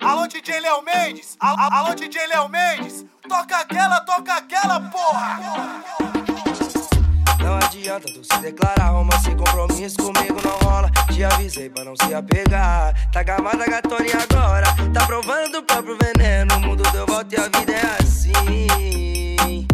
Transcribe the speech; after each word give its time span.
Alô, 0.00 0.26
DJ 0.26 0.60
Léo 0.60 0.82
Mendes! 0.82 1.36
Alô, 1.38 1.94
DJ 1.94 2.26
Léo 2.28 2.48
Mendes! 2.48 3.04
Toca 3.28 3.58
aquela, 3.58 4.00
toca 4.00 4.34
aquela, 4.34 4.80
porra! 4.80 5.40
Não 7.38 7.56
adianta 7.56 8.10
tu 8.10 8.24
se 8.24 8.40
declarar, 8.40 8.92
romance 8.92 9.24
sem 9.24 9.36
compromisso 9.36 9.96
comigo 9.98 10.40
não 10.42 10.56
rola. 10.70 10.90
Te 11.12 11.22
avisei 11.22 11.68
pra 11.68 11.84
não 11.84 11.94
se 11.96 12.14
apegar. 12.14 12.94
Tá 13.12 13.22
gamada, 13.22 13.66
gatona 13.66 14.06
e 14.06 14.12
agora? 14.12 14.66
Tá 14.94 15.06
provando 15.06 15.52
do 15.52 15.62
próprio 15.62 15.98
veneno. 15.98 16.56
O 16.56 16.60
mundo 16.60 16.82
deu 16.92 17.04
volta 17.04 17.34
e 17.34 17.38
a 17.38 17.58
vida 17.58 17.72
é 17.72 17.96
assim. 18.00 19.66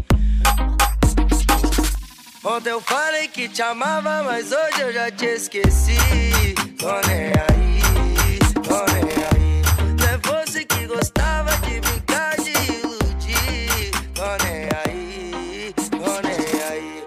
Ontem 2.44 2.70
eu 2.70 2.80
falei 2.80 3.28
que 3.28 3.48
te 3.48 3.62
amava, 3.62 4.24
mas 4.24 4.50
hoje 4.50 4.80
eu 4.80 4.92
já 4.92 5.08
te 5.12 5.26
esqueci. 5.26 5.96
Tô 6.76 6.90
nem 7.06 7.28
aí, 7.28 8.38
tô 8.54 8.84
nem 8.92 9.04
aí. 9.30 9.62
Não 9.96 10.08
é 10.08 10.18
você 10.18 10.64
que 10.64 10.84
gostava 10.88 11.56
de 11.58 11.80
brincar 11.80 12.34
de 12.38 12.50
iludir. 12.50 13.92
Tô 14.12 14.24
nem 14.44 14.68
aí, 14.84 15.72
tô 15.88 16.20
nem 16.26 16.62
aí. 16.68 17.04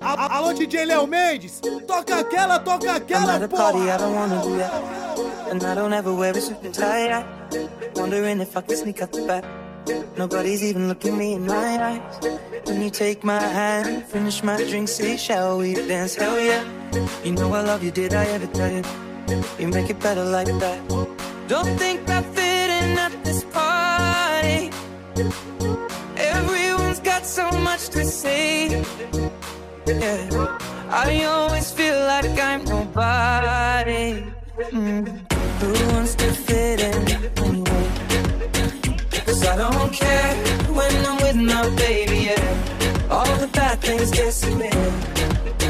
Alô, 0.00 0.52
DJ 0.52 0.84
Léo 0.84 1.06
Mendes! 1.06 1.58
Toca 1.86 2.18
aquela, 2.18 2.58
toca 2.58 2.92
aquela, 2.92 3.48
porra! 3.48 3.96
And 5.50 5.64
I 5.64 5.74
don't 5.74 5.94
ever 5.94 6.12
wear 6.12 6.36
a 6.36 6.40
suit 6.40 6.62
and 6.62 6.74
tie. 6.74 7.24
Wondering 7.96 8.42
if 8.42 8.54
I 8.54 8.60
could 8.60 8.76
sneak 8.76 9.00
out 9.00 9.10
the 9.10 9.22
back. 9.22 9.57
Nobody's 10.16 10.62
even 10.62 10.88
looking 10.88 11.16
me 11.16 11.34
in 11.34 11.46
my 11.46 11.78
eyes. 11.90 12.38
When 12.66 12.82
you 12.82 12.90
take 12.90 13.24
my 13.24 13.40
hand, 13.40 14.04
finish 14.06 14.42
my 14.42 14.56
drink, 14.56 14.88
say, 14.88 15.16
shall 15.16 15.58
we 15.58 15.74
dance? 15.74 16.14
Hell 16.14 16.38
yeah. 16.40 16.64
You 17.24 17.32
know 17.32 17.52
I 17.54 17.62
love 17.62 17.82
you, 17.82 17.90
did 17.90 18.14
I 18.14 18.24
ever 18.26 18.46
tell 18.48 18.70
you? 18.70 18.82
You 19.58 19.68
make 19.68 19.90
it 19.90 20.00
better 20.00 20.24
like 20.24 20.46
that. 20.46 20.88
Don't 21.48 21.78
think 21.78 22.08
I 22.08 22.22
fit 22.22 22.70
in 22.80 22.98
at 22.98 23.24
this 23.24 23.44
party. 23.44 24.70
Everyone's 26.16 27.00
got 27.00 27.24
so 27.24 27.50
much 27.50 27.88
to 27.90 28.04
say. 28.04 28.84
Yeah. 29.86 30.58
I 30.90 31.24
always 31.24 31.70
feel 31.72 31.98
like 32.00 32.38
I'm 32.38 32.64
nobody. 32.64 34.24
Mm. 34.58 35.32
Who 35.60 35.94
wants 35.94 36.14
to 36.16 36.32
fit 36.32 36.80
in 36.80 37.08
anyway? 37.38 38.07
Cause 39.38 39.46
I 39.50 39.56
don't 39.56 39.92
care 39.92 40.34
when 40.74 41.06
I'm 41.06 41.16
with 41.18 41.36
my 41.36 41.76
baby, 41.76 42.18
yeah. 42.28 43.08
All 43.08 43.36
the 43.36 43.46
bad 43.46 43.78
things 43.80 44.10
get 44.10 44.34
me. 44.58 44.68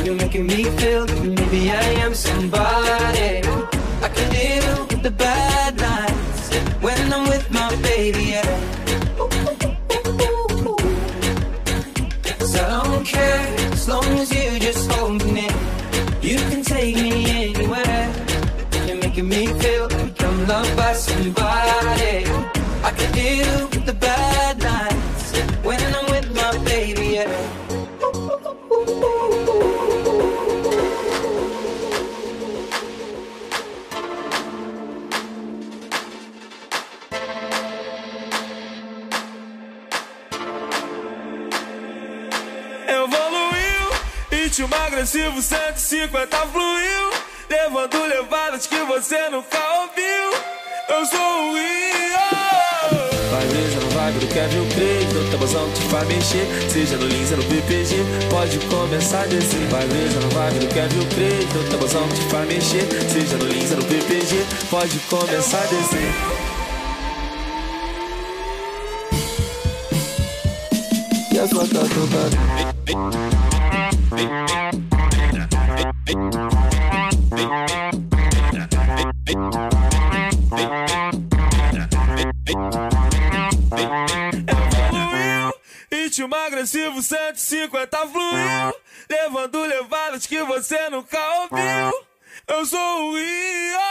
You're 0.05 0.15
making 0.15 0.47
me 0.47 0.65
feel 0.65 1.05
that 1.05 1.23
maybe 1.23 1.71
I 1.71 1.83
am 2.05 2.15
somebody. 2.15 3.43
I 4.07 4.09
can 4.09 4.29
deal 4.33 4.87
with 4.87 5.03
the 5.03 5.11
bad 5.11 5.77
nights 5.77 6.55
when 6.81 7.13
I'm 7.13 7.29
with 7.29 7.51
my 7.51 7.69
baby, 7.83 8.25
yeah. 8.37 8.59
Cause 12.39 12.57
I 12.57 12.85
don't 12.85 13.05
care 13.05 13.73
as 13.73 13.87
long 13.87 14.07
as 14.19 14.33
you 14.33 14.59
just 14.61 14.91
hold 14.93 15.23
me. 15.27 15.47
You 16.23 16.39
can 16.49 16.63
take 16.63 16.97
me 16.97 17.53
anywhere. 17.53 18.15
You're 18.87 18.97
making 18.97 19.29
me 19.29 19.47
feel 19.61 19.89
like 19.91 20.23
I'm 20.23 20.47
loved 20.47 20.75
by 20.75 20.95
somebody. 20.95 21.68
Faz 55.99 56.09
mexer. 56.09 56.47
Seja 56.71 56.97
no 56.97 57.07
Lins 57.07 57.31
ou 57.33 57.39
no 57.39 57.45
PPG 57.45 57.97
Pode 58.31 58.59
começar 58.67 59.23
a 59.23 59.27
descer. 59.27 59.67
Vai 59.69 59.87
ver, 59.87 60.11
não 60.21 60.29
vai 60.31 60.51
ver 60.51 60.65
o 60.65 60.69
Kevin 60.69 61.01
o 61.01 61.07
Craig 61.07 61.49
No 61.55 61.65
tabuzão 61.71 62.09
que 62.09 62.15
te 62.15 62.47
mexer. 62.47 62.89
Seja 63.11 63.37
no 63.37 63.47
Lins 63.47 63.71
ou 63.71 63.79
no 63.79 63.85
PPG 63.85 64.45
Pode 64.71 64.99
começar 65.01 65.59
a 65.59 65.67
descer. 65.67 66.15
E 71.33 71.39
a 71.39 71.47
sua 71.47 71.67
tatuagem? 71.67 72.41
Evoluiu, 72.89 73.48
150 87.09 88.07
fluiu 88.09 88.75
Levando 89.09 89.63
levadas 89.63 90.27
que 90.27 90.43
você 90.43 90.91
nunca 90.91 91.19
ouviu. 91.41 92.07
Eu 92.47 92.67
sou 92.67 93.11
o 93.11 93.17
Rio 93.17 93.88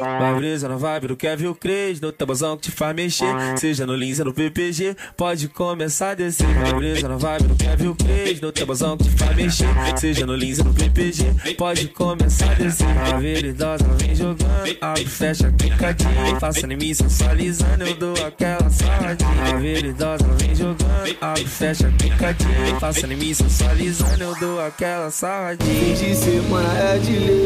Vai. 0.00 0.34
Brisa 0.36 0.68
na 0.68 0.76
vibe 0.76 1.08
do 1.08 1.16
Kevin 1.16 1.46
o 1.46 1.54
Cres 1.54 2.00
No 2.00 2.12
tabuzão 2.12 2.56
que 2.56 2.64
te 2.64 2.70
faz 2.70 2.94
mexer. 2.94 3.26
Seja 3.56 3.86
no 3.86 3.94
Lins 3.94 4.18
ou 4.18 4.26
no 4.26 4.34
PPG 4.34 4.96
Pode 5.16 5.48
começar 5.48 6.10
a 6.10 6.14
descer. 6.14 6.46
Vai 6.46 6.74
brisa 6.74 7.08
na 7.08 7.16
vibe 7.16 7.48
do 7.48 7.56
Kevin 7.56 7.88
o 7.88 7.94
Cres 7.94 8.40
No 8.40 8.52
tabuzão 8.52 8.96
que 8.96 9.04
te 9.04 9.10
faz 9.10 9.36
mexer. 9.36 9.66
Seja 9.96 10.26
no 10.26 10.34
Lins 10.34 10.58
ou 10.58 10.66
no 10.66 10.74
PPG 10.74 11.54
Pode 11.56 11.88
começar 11.88 12.50
a 12.50 12.54
descer. 12.54 12.86
A 13.12 13.18
veridosa 13.18 13.84
ela 13.84 13.94
vem 13.94 14.14
jogando 14.14 14.46
Abre, 14.80 15.04
fecha, 15.04 15.52
picadinho 15.56 16.40
Faça 16.40 16.66
em 16.66 16.76
mim 16.76 16.94
sensualizando 16.94 17.84
Eu 17.84 17.94
dou 17.94 18.14
aquela 18.26 18.68
saladinha 18.70 19.54
A 19.54 19.56
veridosa 19.56 20.24
ela 20.24 20.34
vem 20.34 20.54
jogando 20.54 21.16
Abre, 21.20 21.44
fecha, 21.46 21.92
picadinho 21.98 22.80
Faça 22.80 23.06
em 23.06 23.16
mim 23.16 23.34
sensualizando 23.34 24.22
Eu 24.22 24.34
dou 24.38 24.60
aquela 24.60 25.10
saladinha 25.10 25.74
Fim 25.74 25.94
de 25.94 26.14
semana 26.14 26.78
é 26.78 26.98
de 26.98 27.12
ler 27.12 27.45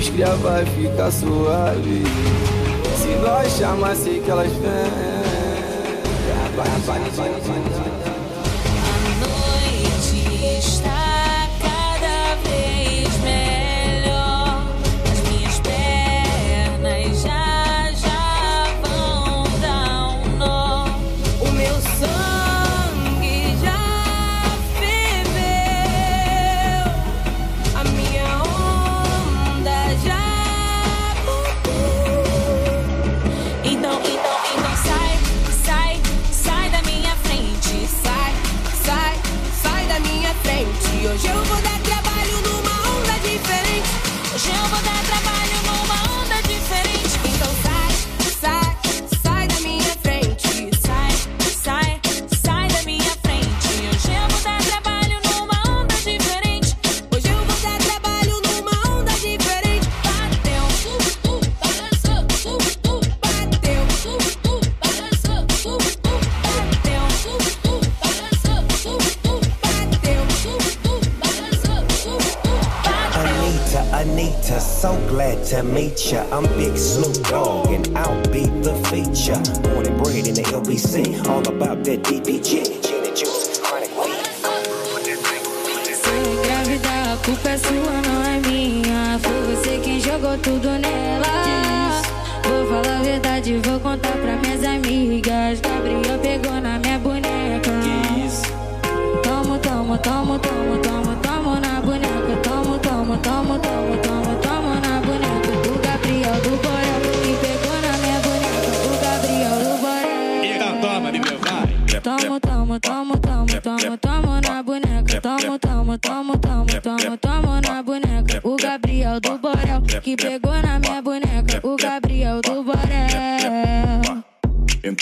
Que 0.00 0.04
os 0.04 0.10
cria 0.12 0.34
vai 0.36 0.64
ficar 0.64 1.10
suave. 1.10 2.02
Se 2.96 3.08
nós 3.20 3.52
chamar, 3.52 3.94
sei 3.94 4.18
que 4.18 4.30
elas 4.30 4.50
vêm. 4.50 4.70
A 8.80 9.10
noite 9.20 10.58
está 10.58 10.99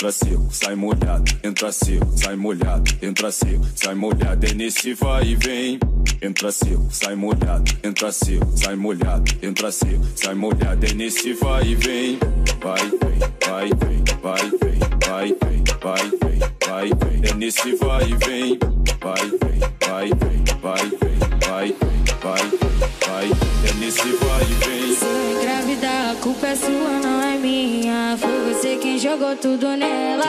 Entra 0.09 0.25
seco, 0.25 0.49
sai 0.51 0.75
molhado, 0.75 1.33
entra 1.45 1.71
seco, 1.71 2.13
sai 2.17 2.35
molhado, 2.35 2.91
entra 3.03 3.31
seco, 3.31 3.67
sai 3.75 3.95
molhado, 3.95 4.47
é 4.47 4.55
nesse 4.55 4.95
vai 4.95 5.23
e 5.23 5.37
vem. 5.37 5.79
Entra 6.23 6.51
seco, 6.51 6.87
sai 6.91 7.15
molhado, 7.15 7.71
entra 7.85 8.11
seco, 8.11 8.47
sai 8.57 8.75
molhado, 8.75 9.31
entra 9.43 9.71
seco, 9.71 10.03
sai 10.17 10.35
molhado, 10.35 10.87
é 10.87 10.95
nesse 10.95 11.35
vai 11.35 11.63
e 11.63 11.75
vem. 11.75 12.19
Vai, 12.59 12.89
vem, 12.89 13.19
vai, 13.45 13.69
vem, 13.69 14.05
vai, 14.23 14.51
vem, 14.51 14.79
vai, 15.05 15.27
vem, 15.29 15.65
vai, 15.83 16.11
vem, 16.23 16.39
vai, 16.67 16.89
vem, 16.89 17.31
é 17.31 17.35
nesse 17.35 17.77
vai 17.77 18.09
e 18.09 18.15
vem. 18.25 18.59
Vai, 19.03 19.29
vem, 19.29 19.61
vai, 19.87 20.09
vem, 20.09 20.45
vai, 20.63 20.89
vem, 20.89 21.19
vai, 21.39 21.67
vem, 21.69 22.05
vai, 22.23 22.49
vem, 22.49 22.71
vai, 23.07 23.27
é 23.69 23.75
nesse 23.75 24.11
vai 24.13 24.48
é 26.49 26.57
sua, 26.57 27.01
não 27.03 27.23
é 27.23 27.37
minha. 27.37 28.17
Foi 28.17 28.53
você 28.55 28.77
quem 28.77 28.99
jogou 28.99 29.37
tudo 29.37 29.77
nela. 29.77 30.25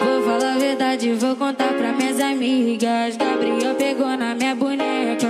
Vou 0.00 0.22
falar 0.24 0.54
a 0.54 0.58
verdade, 0.58 1.12
vou 1.12 1.36
contar 1.36 1.72
pra 1.74 1.92
minhas 1.92 2.18
amigas. 2.18 3.16
Gabriel 3.16 3.74
pegou 3.76 4.16
na 4.16 4.34
minha 4.34 4.54
boneca. 4.54 5.28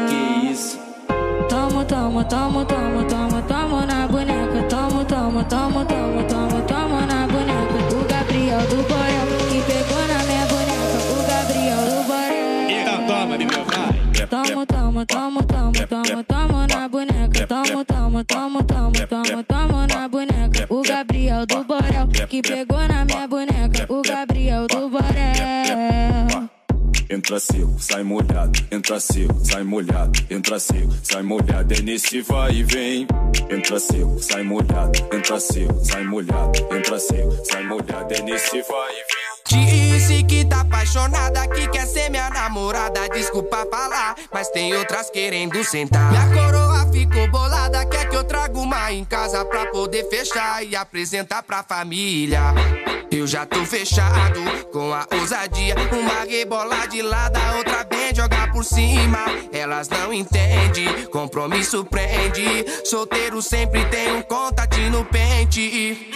Tomo, 1.48 1.84
tomo, 1.84 2.24
tomo, 2.24 2.64
tomo, 2.64 3.04
tomo, 3.04 3.42
tomo 3.42 3.86
na 3.86 4.06
boneca. 4.08 4.62
Tomo, 4.68 5.04
tomo, 5.04 5.44
tomo, 5.44 5.84
tomo, 5.84 6.24
tomo, 6.24 6.62
tomo 6.62 7.00
na 7.06 7.26
boneca. 7.26 7.76
O 7.94 8.08
Gabriel 8.08 8.60
do 8.60 8.76
Borel 8.88 9.26
que 9.50 9.60
pegou 9.60 10.02
na 10.08 10.24
minha 10.24 10.46
boneca. 10.46 10.98
O 11.12 11.18
Gabriel 11.28 11.82
do 11.90 12.06
Borel. 12.06 13.06
toma, 13.06 13.36
vai. 13.64 14.26
Tomo, 14.26 14.66
tomo, 14.66 14.66
tomo, 14.66 15.06
tomo, 15.06 15.06
tomo, 15.06 15.06
tomo 15.06 15.44
na 15.44 15.44
boneca. 15.44 15.55
Tomo, 18.24 18.62
tomo, 18.64 18.92
tomo, 18.92 19.44
tomo 19.44 19.86
na 19.86 20.08
boneca. 20.08 20.66
O 20.70 20.82
Gabriel 20.82 21.44
do 21.46 21.64
Borel 21.64 22.08
que 22.28 22.40
pegou 22.40 22.78
na 22.88 23.04
minha 23.04 23.26
boneca. 23.26 23.86
O 23.88 24.02
Gabriel 24.02 24.66
do 24.66 24.88
Borel. 24.88 26.48
Entra 27.08 27.38
seco, 27.38 27.76
sai 27.78 28.02
molhado, 28.02 28.58
entra 28.70 28.98
seco, 28.98 29.34
sai 29.44 29.62
molhado, 29.62 30.18
entra 30.28 30.58
seco, 30.58 30.92
sai 31.02 31.22
molhado, 31.22 31.74
é 31.74 31.80
nesse 31.80 32.20
vai 32.20 32.52
e 32.52 32.62
vem. 32.64 33.06
Entra 33.48 33.78
seco, 33.78 34.18
sai 34.18 34.42
molhado, 34.42 34.98
entra 35.14 35.38
seco, 35.38 35.84
sai 35.84 36.04
molhado, 36.04 36.58
entra 36.74 36.98
seco, 36.98 37.44
sai 37.44 37.62
molhado, 37.64 38.12
é 38.12 38.22
nesse 38.22 38.62
vai 38.62 38.92
e 38.92 39.04
vem. 39.12 39.25
Disse 39.48 40.24
que 40.24 40.44
tá 40.44 40.60
apaixonada, 40.62 41.46
que 41.48 41.68
quer 41.68 41.86
ser 41.86 42.10
minha 42.10 42.28
namorada. 42.30 43.08
Desculpa 43.08 43.66
falar, 43.70 44.16
mas 44.32 44.48
tem 44.48 44.74
outras 44.74 45.10
querendo 45.10 45.62
sentar. 45.64 46.10
Minha 46.10 46.28
coroa 46.42 46.90
ficou 46.92 47.28
bolada, 47.30 47.84
quer 47.86 48.08
que 48.08 48.16
eu 48.16 48.24
traga 48.24 48.58
uma 48.58 48.92
em 48.92 49.04
casa 49.04 49.44
pra 49.44 49.66
poder 49.66 50.08
fechar 50.08 50.64
e 50.64 50.74
apresentar 50.74 51.42
pra 51.42 51.62
família. 51.62 52.40
Eu 53.10 53.26
já 53.26 53.46
tô 53.46 53.64
fechado 53.64 54.40
com 54.72 54.92
a 54.92 55.06
ousadia. 55.12 55.74
Uma 55.92 56.24
rebola 56.24 56.86
de 56.86 57.02
lado, 57.02 57.36
a 57.36 57.56
outra 57.56 57.86
vem 57.88 58.14
jogar 58.14 58.52
por 58.52 58.64
cima. 58.64 59.18
Elas 59.52 59.88
não 59.88 60.12
entendem, 60.12 61.06
compromisso 61.06 61.84
prende. 61.84 62.66
Solteiro 62.84 63.40
sempre 63.40 63.84
tem 63.86 64.12
um 64.12 64.22
contatinho 64.22 64.90
no 64.90 65.04
pente. 65.04 66.10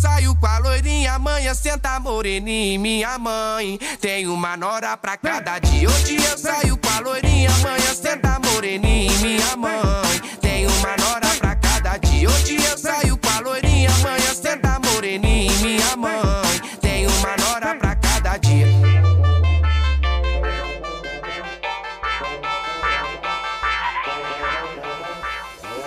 Saio 0.00 0.32
com 0.36 0.46
a 0.46 0.58
loirinha, 0.58 1.14
amanhã 1.14 1.52
senta 1.54 1.98
moreninha 1.98 2.78
minha 2.78 3.18
mãe. 3.18 3.78
Tem 4.00 4.28
uma 4.28 4.56
nora 4.56 4.96
pra 4.96 5.16
cada 5.16 5.58
dia. 5.58 5.88
Hoje 5.88 6.16
eu 6.16 6.38
saio 6.38 6.76
com 6.76 6.88
a 6.88 7.00
loirinha, 7.00 7.50
amanhã 7.50 7.94
senta 7.94 8.38
moreninha 8.38 9.12
minha 9.18 9.56
mãe. 9.56 10.20
Tem 10.40 10.66
uma 10.66 10.96
nora 10.96 11.28
pra 11.40 11.56
cada 11.56 11.96
dia. 11.96 12.28
Hoje 12.30 12.56
eu 12.64 12.78
saio 12.78 13.16
com 13.16 13.28
a 13.28 13.40
loirinha, 13.40 13.90
amanhã 13.90 14.34
senta 14.34 14.78
moreninha 14.78 15.52
minha 15.62 15.96
mãe. 15.96 16.60
Tem 16.80 17.04
uma 17.04 17.36
nora 17.36 17.74
pra 17.74 17.96
cada 17.96 18.36
dia. 18.36 18.66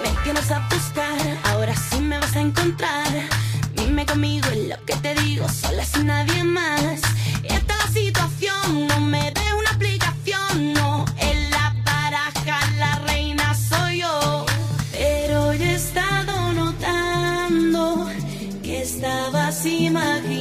Me 0.01 0.23
tienes 0.23 0.51
a 0.51 0.59
buscar, 0.59 1.15
ahora 1.49 1.73
sí 1.77 1.95
me 2.01 2.19
vas 2.19 2.35
a 2.35 2.41
encontrar. 2.41 3.40
Conmigo 4.06 4.48
es 4.50 4.68
lo 4.68 4.86
que 4.86 4.95
te 4.95 5.13
digo, 5.13 5.48
sola 5.48 5.86
sin 5.86 6.07
nadie 6.07 6.44
más. 6.44 7.00
Esta 7.44 7.75
situación, 7.94 8.88
no 8.88 9.00
me 9.00 9.31
des 9.31 9.53
una 9.53 9.69
explicación, 9.69 10.74
no. 10.74 11.06
En 11.18 11.51
la 11.51 11.75
baraja 11.86 12.59
la 12.77 12.95
reina 13.07 13.53
soy 13.53 14.00
yo. 14.00 14.45
Pero 14.92 15.53
yo 15.53 15.65
he 15.65 15.75
estado 15.75 16.51
notando 16.53 18.09
que 18.63 18.81
estabas 18.81 19.65
imaginando 19.65 20.40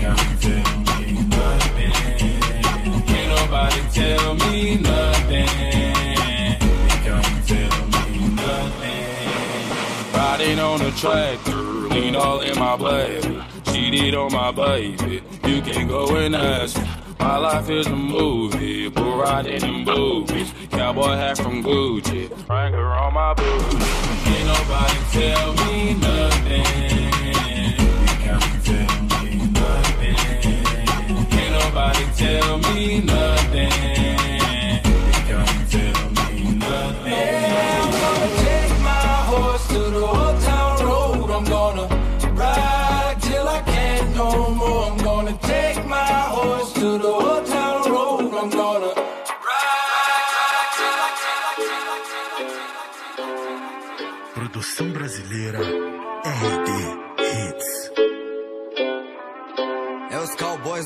Can't 0.00 0.40
tell 0.40 0.78
me 0.80 1.12
nothing. 1.28 1.92
Can't 3.06 3.28
nobody 3.36 3.80
tell 3.92 4.34
me 4.34 4.76
nothing. 4.76 5.46
Can't 7.04 7.46
tell 7.46 7.86
me 7.86 8.28
nothing. 8.34 10.14
Riding 10.14 10.58
on 10.58 10.80
a 10.80 10.90
tractor, 10.92 11.52
Lean 11.92 12.16
all 12.16 12.40
in 12.40 12.58
my 12.58 12.76
blood. 12.76 13.44
Cheated 13.66 14.14
on 14.14 14.32
my 14.32 14.50
baby. 14.50 15.22
You 15.46 15.60
can't 15.60 15.88
go 15.88 16.16
and 16.16 16.34
ask. 16.34 16.80
My 17.18 17.36
life 17.36 17.68
is 17.68 17.86
a 17.86 17.94
movie, 17.94 18.88
bull 18.88 19.18
riding 19.18 19.62
in 19.62 19.84
boobies. 19.84 20.50
Cowboy 20.70 21.14
hat 21.16 21.36
from 21.36 21.62
Gucci, 21.62 22.30
Wrangler 22.48 22.86
on 22.86 23.12
my 23.12 23.34
boots. 23.34 23.74
Can't 24.24 24.46
nobody 24.46 24.98
tell 25.12 25.52
me 25.66 25.94
nothing. 25.94 26.99
Nobody 31.80 32.04
tell 32.16 32.58
me 32.58 33.00
nothing. 33.00 33.99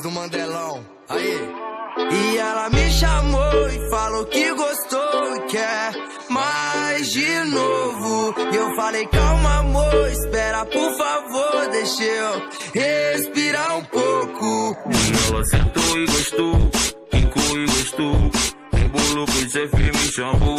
Do 0.01 0.11
Mandelão. 0.11 0.85
Aí. 1.09 1.65
E 2.11 2.37
ela 2.37 2.69
me 2.69 2.91
chamou 2.91 3.69
e 3.69 3.89
falou 3.89 4.25
que 4.25 4.53
gostou 4.53 5.35
e 5.37 5.39
quer 5.47 5.93
mais 6.29 7.11
de 7.11 7.39
novo. 7.45 8.35
E 8.51 8.55
eu 8.55 8.75
falei, 8.75 9.05
calma, 9.07 9.59
amor, 9.59 10.11
espera, 10.11 10.65
por 10.65 10.97
favor, 10.97 11.69
deixa 11.71 12.03
eu 12.03 12.49
respirar 12.73 13.77
um 13.77 13.83
pouco. 13.85 14.77
E 14.91 15.33
ela 15.33 15.45
sentou 15.45 15.97
e 15.97 16.05
gostou, 16.05 16.71
ficou 17.11 17.57
e 17.57 17.65
gostou. 17.65 18.31
Embolou 18.73 19.25
com 19.25 19.49
chefe, 19.49 19.77
me 19.77 20.11
chamou 20.11 20.54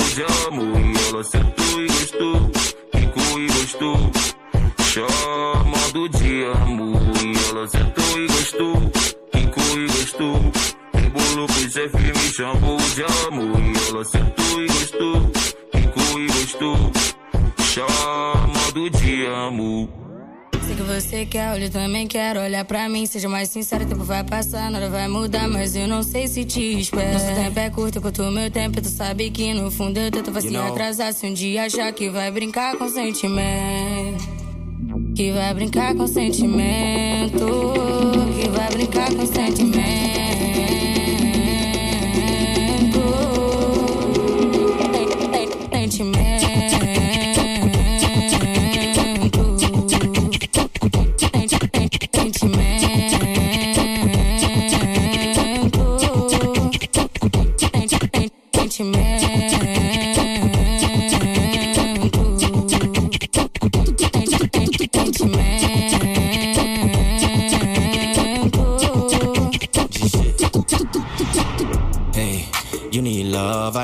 chefe, 11.76 11.98
me 11.98 12.32
chamou 12.32 12.78
de 12.78 13.04
amor. 13.28 13.60
E 13.60 13.88
ela 13.90 14.04
sentou 14.04 14.62
e 14.62 14.66
gostou, 14.66 15.30
ficou 15.74 16.22
e 16.22 16.26
gostou. 16.26 16.92
Chamando 17.58 18.90
de 18.90 19.26
amor. 19.26 19.88
Sei 20.66 20.74
que 20.74 20.82
você 20.82 21.26
quer, 21.26 21.62
eu 21.62 21.70
também 21.70 22.06
quero 22.06 22.40
olhar 22.40 22.64
pra 22.64 22.88
mim. 22.88 23.04
Seja 23.04 23.28
mais 23.28 23.50
sincero, 23.50 23.84
o 23.84 23.86
tempo 23.86 24.04
vai 24.04 24.24
passar, 24.24 24.70
nada 24.70 24.88
vai 24.88 25.06
mudar, 25.06 25.46
mas 25.48 25.76
eu 25.76 25.86
não 25.86 26.02
sei 26.02 26.26
se 26.26 26.46
te 26.46 26.80
espero. 26.80 27.12
Nosso 27.12 27.34
tempo 27.34 27.58
é 27.58 27.68
curto, 27.68 27.98
eu 27.98 28.02
curto 28.02 28.22
o 28.22 28.32
meu 28.32 28.50
tempo, 28.50 28.80
tu 28.80 28.88
sabe 28.88 29.30
que 29.30 29.52
no 29.52 29.70
fundo 29.70 29.98
eu 29.98 30.10
tento 30.10 30.40
se 30.40 30.56
atrasar. 30.56 31.12
Se 31.12 31.26
um 31.26 31.34
dia 31.34 31.64
achar 31.64 31.92
que 31.92 32.08
vai 32.08 32.30
brincar 32.30 32.76
com 32.78 32.88
sentimento, 32.88 34.16
que 35.14 35.30
vai 35.30 35.52
brincar 35.52 35.94
com 35.94 36.06
sentimento, 36.06 37.46
que 38.40 38.48
vai 38.48 38.70
brincar 38.70 39.14
com 39.14 39.26
sentimento. 39.26 40.15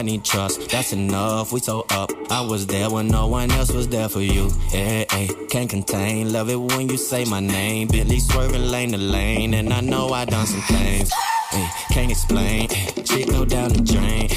I 0.03 0.05
need 0.05 0.25
trust. 0.25 0.69
That's 0.69 0.93
enough. 0.93 1.53
We 1.53 1.61
so 1.61 1.87
up. 1.91 2.11
I 2.29 2.41
was 2.41 2.67
there 2.67 2.91
when 2.91 3.07
no 3.07 3.29
one 3.29 3.53
else 3.53 3.71
was 3.71 3.87
there 3.87 4.09
for 4.09 4.21
you. 4.21 4.51
Can't 5.49 5.71
contain. 5.71 6.33
Love 6.33 6.51
it 6.51 6.57
when 6.57 6.89
you 6.89 6.97
say 6.97 7.25
my 7.25 7.39
name. 7.39 7.87
Bentley 7.87 8.19
swerving 8.19 8.67
lane 8.67 8.91
to 8.91 8.99
lane, 8.99 9.55
and 9.55 9.73
I 9.73 9.81
know 9.81 10.09
I 10.09 10.25
done 10.25 10.45
some 10.47 10.61
things. 10.63 11.13
Hey, 11.53 11.69
can't 11.91 12.11
explain. 12.11 12.69
Shit 13.05 13.29
go 13.29 13.45
down 13.45 13.73
the 13.73 13.83
drain. 13.83 14.29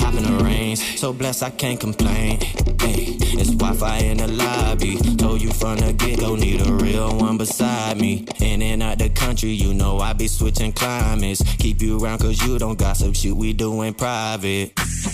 Hop 0.00 0.14
in 0.14 0.24
the 0.24 0.42
reins. 0.42 0.82
So 0.98 1.12
blessed 1.12 1.44
I 1.44 1.50
can't 1.50 1.78
complain. 1.78 2.40
Hey, 2.80 3.16
it's 3.38 3.50
Wi-Fi 3.50 3.98
in 3.98 4.16
the 4.16 4.26
lobby. 4.26 4.96
Told 5.16 5.40
you 5.40 5.52
from 5.52 5.78
the 5.78 5.92
get-go, 5.92 6.34
need 6.34 6.66
a 6.66 6.72
real 6.72 7.16
one 7.16 7.38
beside 7.38 8.00
me. 8.00 8.26
In 8.40 8.60
and 8.60 8.82
out 8.82 8.98
the 8.98 9.08
country, 9.10 9.50
you 9.50 9.72
know 9.72 10.00
I 10.00 10.14
be 10.14 10.26
switching 10.26 10.72
climates. 10.72 11.42
Keep 11.58 11.80
you 11.80 11.98
around 12.02 12.18
cause 12.18 12.42
you 12.44 12.58
don't 12.58 12.76
gossip 12.76 13.14
shit 13.14 13.36
we 13.36 13.52
do 13.52 13.82
in 13.82 13.94
private. 13.94 14.72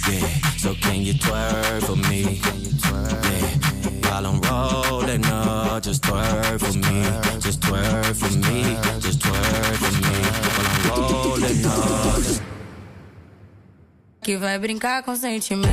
Yeah, 0.08 0.26
so 0.56 0.75
can 0.75 1.02
you 1.02 1.12
twerk 1.12 1.82
for 1.85 1.97
me? 2.08 2.40
Yeah, 2.42 4.11
while 4.11 4.26
I'm 4.26 4.40
rolling 4.40 5.26
up, 5.26 5.82
just 5.82 6.02
twerk 6.04 6.58
for 6.58 6.73
me. 6.78 7.02
Just 7.40 7.61
twerk 7.61 8.16
for 8.16 8.30
me. 8.38 8.76
Just 9.00 9.20
twerk 9.20 9.76
for 9.76 9.92
me. 9.92 10.08
While 10.08 10.16
I'm 10.16 10.26
rolling 10.32 10.47
up, 10.47 10.73
just 10.73 10.77
Que 14.23 14.37
vai 14.37 14.59
brincar 14.59 15.02
com 15.02 15.16
sentimento. 15.16 15.68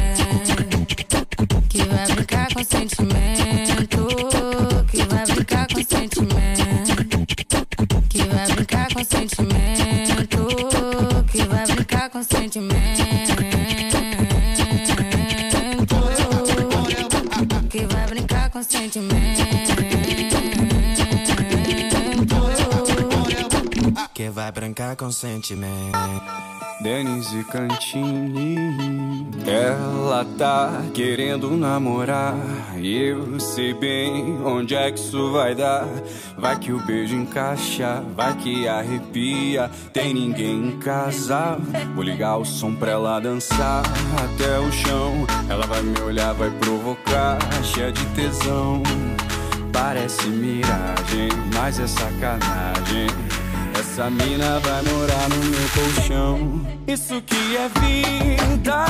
Que 1.70 1.84
vai 1.84 2.08
brincar 2.08 2.54
com 2.54 2.64
sentimento. 2.64 3.44
Que 4.90 5.04
vai 5.04 5.26
brincar 5.26 5.68
com 5.68 5.84
sentimento. 5.84 6.66
Que 8.10 8.24
vai 8.24 8.48
brincar 8.48 8.94
com 8.94 9.04
sentimento. 9.04 9.84
Que 11.32 11.44
vai 11.44 11.66
brincar 11.68 12.10
com 12.10 12.24
sentimento. 12.24 13.04
Que 17.70 17.86
vai 17.86 18.08
brincar 18.08 18.50
com 18.50 18.64
sentimento. 18.64 19.45
Vai 24.36 24.52
brincar 24.52 24.98
com 24.98 25.10
sentimento. 25.10 25.98
Denise 26.82 27.42
Cantini, 27.46 28.58
ela 29.48 30.26
tá 30.38 30.84
querendo 30.94 31.52
namorar. 31.52 32.36
E 32.78 33.02
eu 33.02 33.40
sei 33.40 33.74
bem 33.74 34.38
onde 34.44 34.76
é 34.76 34.92
que 34.92 35.00
isso 35.00 35.32
vai 35.32 35.56
dar. 35.56 35.88
Vai 36.38 36.60
que 36.60 36.74
o 36.74 36.86
beijo 36.86 37.16
encaixa, 37.16 38.04
vai 38.14 38.36
que 38.36 38.68
arrepia. 38.68 39.72
Tem 39.94 40.14
ninguém 40.14 40.68
em 40.68 40.80
casa. 40.80 41.58
Vou 41.96 42.04
ligar 42.04 42.36
o 42.36 42.44
som 42.44 42.76
pra 42.76 42.92
ela 42.92 43.22
dançar 43.22 43.84
até 44.22 44.60
o 44.60 44.70
chão. 44.70 45.26
Ela 45.50 45.66
vai 45.66 45.82
me 45.82 45.98
olhar, 46.02 46.34
vai 46.34 46.52
provocar, 46.52 47.40
cheia 47.64 47.90
de 47.90 48.06
tesão. 48.08 48.84
Parece 49.72 50.28
miragem, 50.28 51.30
mas 51.54 51.80
é 51.80 51.88
sacanagem. 51.88 53.25
Essa 53.88 54.10
mina 54.10 54.60
vai 54.60 54.82
morar 54.82 55.30
no 55.30 55.38
meu 55.46 55.70
colchão. 55.70 56.68
Isso 56.88 57.22
que 57.22 57.56
é 57.56 57.70
vida, 57.80 58.86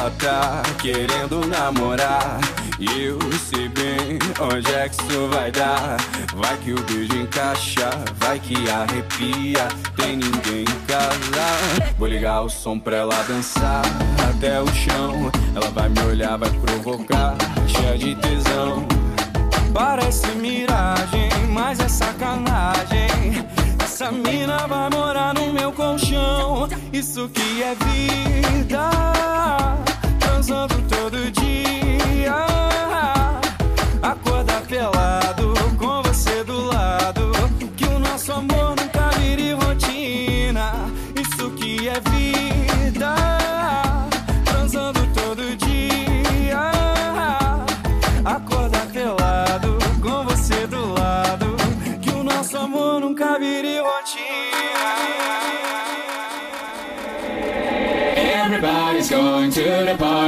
Ela 0.00 0.10
tá 0.12 0.62
querendo 0.80 1.46
namorar. 1.46 2.40
E 2.78 3.02
eu 3.02 3.18
sei 3.38 3.68
bem 3.68 4.18
onde 4.40 4.72
é 4.72 4.88
que 4.88 5.02
isso 5.02 5.28
vai 5.28 5.52
dar. 5.52 5.98
Vai 6.34 6.56
que 6.56 6.72
o 6.72 6.82
beijo 6.84 7.14
encaixa, 7.14 7.90
vai 8.16 8.38
que 8.38 8.56
arrepia. 8.70 9.68
Tem 9.96 10.16
ninguém 10.16 10.62
em 10.62 10.80
casa. 10.86 11.92
Vou 11.98 12.08
ligar 12.08 12.40
o 12.40 12.48
som 12.48 12.78
pra 12.78 12.96
ela 12.96 13.22
dançar 13.24 13.82
até 14.30 14.62
o 14.62 14.66
chão. 14.68 15.30
Ela 15.54 15.68
vai 15.68 15.90
me 15.90 16.00
olhar, 16.00 16.38
vai 16.38 16.48
provocar, 16.48 17.36
cheia 17.66 17.98
de 17.98 18.14
tesão. 18.14 18.86
Parece 19.74 20.28
miragem, 20.28 21.28
mas 21.50 21.78
é 21.78 21.88
sacanagem. 21.88 23.46
Essa 23.84 24.10
mina 24.10 24.66
vai 24.66 24.88
morar 24.88 25.34
no 25.34 25.52
meu 25.52 25.70
colchão. 25.72 26.70
Isso 26.90 27.28
que 27.28 27.62
é 27.62 27.74
vida. 27.74 29.10
Transando 30.40 30.74
todo 30.88 31.30
dia. 31.32 32.69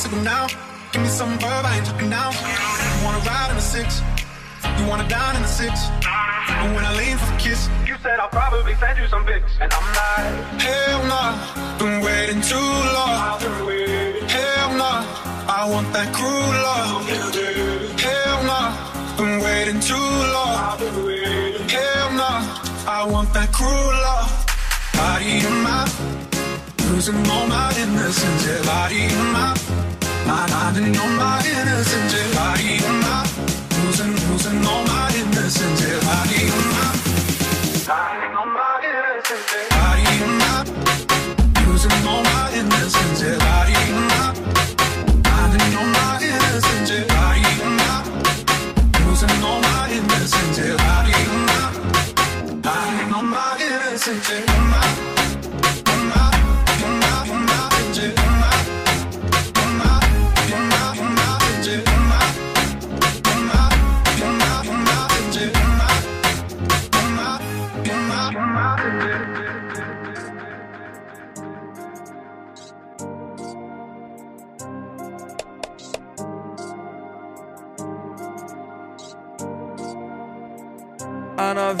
Signal 0.00 0.24
now. 0.24 0.46
Give 0.92 1.02
me 1.02 1.08
some 1.08 1.38
verb, 1.38 1.64
I 1.68 1.76
ain't 1.76 1.84
talking 1.84 2.08
now. 2.08 2.30
You 2.32 3.04
wanna 3.04 3.22
ride 3.28 3.50
in 3.50 3.56
the 3.56 3.68
six? 3.76 4.00
You 4.78 4.86
wanna 4.88 5.06
dine 5.08 5.36
in 5.36 5.42
the 5.42 5.54
six? 5.60 5.74
And 6.60 6.74
when 6.74 6.84
I 6.90 6.92
lean 6.96 7.18
for 7.18 7.28
the 7.32 7.38
kiss, 7.38 7.68
you 7.86 7.96
said 8.02 8.18
I'll 8.18 8.32
probably 8.40 8.74
send 8.76 8.96
you 8.98 9.06
some 9.08 9.24
pics. 9.26 9.52
And 9.60 9.70
I'm 9.70 9.88
like, 10.00 10.62
hell 10.66 11.00
nah, 11.12 11.30
been 11.78 12.00
waiting 12.00 12.40
too 12.40 12.70
long. 12.96 13.40
Hell 14.36 14.70
nah, 14.80 15.04
I 15.58 15.68
want 15.72 15.92
that 15.92 16.08
cruel 16.16 16.54
love. 16.68 17.04
Hell 18.00 18.40
nah, 18.50 18.68
been 19.18 19.36
waiting 19.44 19.80
too 19.80 20.10
long. 20.36 20.56
Hell 21.76 22.08
nah, 22.20 22.40
I 22.88 23.04
want 23.04 23.34
that 23.34 23.52
cruel 23.52 23.94
love. 24.08 24.32
Body 24.96 25.44
in 25.46 25.56
my 25.66 25.84
losing 26.88 27.20
all 27.30 27.46
my 27.46 27.68
innocence. 27.78 28.46
Yeah, 28.46 28.62
body 28.64 29.02
in 29.04 29.26
my 29.36 29.89
my 30.30 30.46
hiding 30.50 30.96
all 30.96 31.12
my 31.18 31.38
innocence. 31.58 32.14
If 32.22 32.38
I 32.38 32.54
eat 32.70 32.82
them 32.86 33.00
losing, 33.82 34.14
losing 34.28 34.60
all 34.70 34.84
my 34.86 35.06
innocence. 35.20 35.80
If 35.94 36.06
I 36.06 36.20
eat 36.38 36.52
them 36.54 36.70
hiding 37.90 38.34
all 38.38 38.49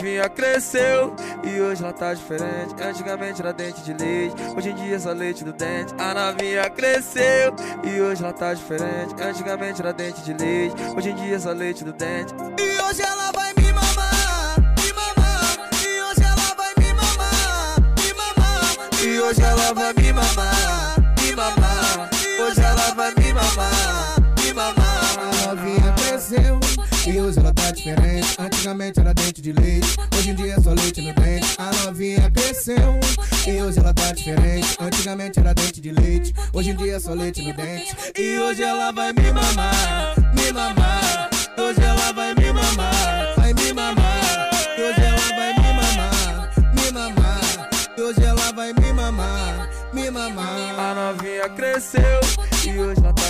novinha 0.00 0.28
cresceu 0.30 1.14
e 1.44 1.60
hoje 1.60 1.82
ela 1.82 1.92
tá 1.92 2.14
diferente. 2.14 2.74
Antigamente 2.82 3.42
era 3.42 3.52
dente 3.52 3.82
de 3.82 3.92
leite, 3.92 4.34
hoje 4.56 4.70
em 4.70 4.74
dia 4.74 4.96
é 4.96 4.98
só 4.98 5.12
leite 5.12 5.44
do 5.44 5.52
dente. 5.52 5.94
A 5.98 6.14
novinha 6.14 6.70
cresceu 6.70 7.54
e 7.84 8.00
hoje 8.00 8.22
ela 8.22 8.32
tá 8.32 8.54
diferente. 8.54 9.14
Antigamente 9.22 9.82
era 9.82 9.92
dente 9.92 10.22
de 10.22 10.32
leite, 10.32 10.74
hoje 10.96 11.10
em 11.10 11.14
dia 11.16 11.36
é 11.36 11.38
só 11.38 11.52
leite 11.52 11.84
do 11.84 11.92
dente. 11.92 12.32
E 12.58 12.80
hoje 12.82 13.02
ela 13.02 13.30
vai 13.32 13.52
me 13.58 13.72
mamar, 13.72 14.56
me 14.58 14.92
mamar. 14.94 15.68
E 15.84 16.02
hoje 16.02 16.22
ela 16.22 16.54
vai 16.56 16.72
me 16.78 16.94
mamar, 16.94 17.76
me 18.00 18.14
mamar. 18.14 18.76
E 19.02 19.20
hoje 19.20 19.42
ela 19.42 19.74
vai 19.74 19.92
me 19.92 20.12
mamar, 20.14 20.96
me 21.20 21.36
mamar. 21.36 22.10
Hoje 22.40 22.60
ela 22.62 22.94
vai 22.94 23.14
me 23.18 23.32
mamar, 23.34 24.16
me 24.42 24.52
mamar. 24.54 25.18
A 25.18 25.46
novinha 25.48 25.92
cresceu 25.92 26.59
e 27.06 27.20
hoje 27.20 27.38
ela 27.38 27.52
tá 27.52 27.70
diferente. 27.70 28.36
Antigamente 28.38 29.00
era 29.00 29.14
dente 29.14 29.40
de 29.40 29.52
leite, 29.52 29.96
hoje 30.16 30.30
em 30.30 30.34
dia 30.34 30.54
é 30.54 30.60
só 30.60 30.72
leite 30.72 31.00
no 31.00 31.14
dente. 31.14 31.56
A 31.58 31.70
novinha 31.84 32.30
cresceu 32.30 33.00
e 33.46 33.62
hoje 33.62 33.78
ela 33.78 33.94
tá 33.94 34.12
diferente. 34.12 34.76
Antigamente 34.80 35.40
era 35.40 35.54
dente 35.54 35.80
de 35.80 35.92
leite, 35.92 36.34
hoje 36.52 36.70
em 36.70 36.76
dia 36.76 36.96
é 36.96 37.00
só 37.00 37.12
leite 37.14 37.42
no 37.42 37.54
dente. 37.54 37.96
E 38.18 38.38
hoje 38.38 38.62
ela 38.62 38.92
vai 38.92 39.12
me 39.12 39.32
mamar, 39.32 40.14
me 40.34 40.52
mamar. 40.52 41.30
Hoje 41.58 41.82
ela 41.82 42.12
vai 42.12 42.34
me 42.34 42.52
mamar, 42.52 43.34
vai 43.36 43.54
me 43.54 43.72
mamar. 43.72 44.50
Hoje 44.78 45.00
ela 45.00 45.36
vai 45.36 45.52
me 45.54 45.72
mamar, 45.72 46.52
me 46.74 46.90
mamar. 46.92 47.70
Hoje 47.98 48.24
ela 48.24 48.52
vai 48.52 48.72
me 48.72 48.92
mamar, 48.92 49.70
me 49.92 50.10
mamar. 50.10 50.78
A 50.78 50.94
novinha 50.94 51.48
cresceu 51.50 52.29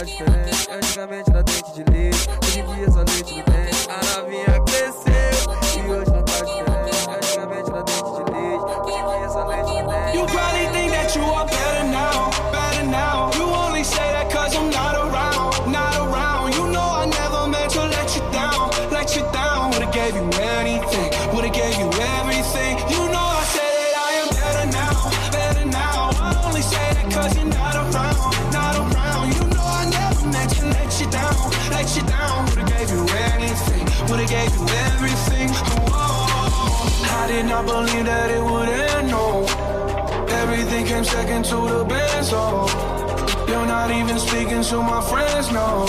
diferente. 0.04 0.68
Antigamente 0.70 1.30
era 1.30 1.42
dente 1.42 1.72
de 1.72 1.84
leite, 1.90 2.28
hoje 2.42 2.60
em 2.60 2.74
dia 2.74 2.86
é 2.86 2.90
só 2.90 2.98
leite 2.98 3.42
do 3.42 3.50
dente. 3.50 3.88
A 3.90 4.20
novinha 4.20 4.60
cresceu 4.64 5.09
did 37.40 37.48
not 37.48 37.64
believe 37.64 38.04
that 38.04 38.30
it 38.30 38.44
would 38.44 38.68
end, 38.68 39.08
no. 39.08 39.46
Everything 40.42 40.84
came 40.84 41.04
second 41.04 41.42
to 41.46 41.56
the 41.72 41.84
best, 41.88 42.32
oh. 42.34 42.68
You're 43.48 43.66
not 43.66 43.90
even 43.90 44.18
speaking 44.18 44.62
to 44.62 44.76
my 44.82 45.00
friends, 45.10 45.50
no. 45.50 45.86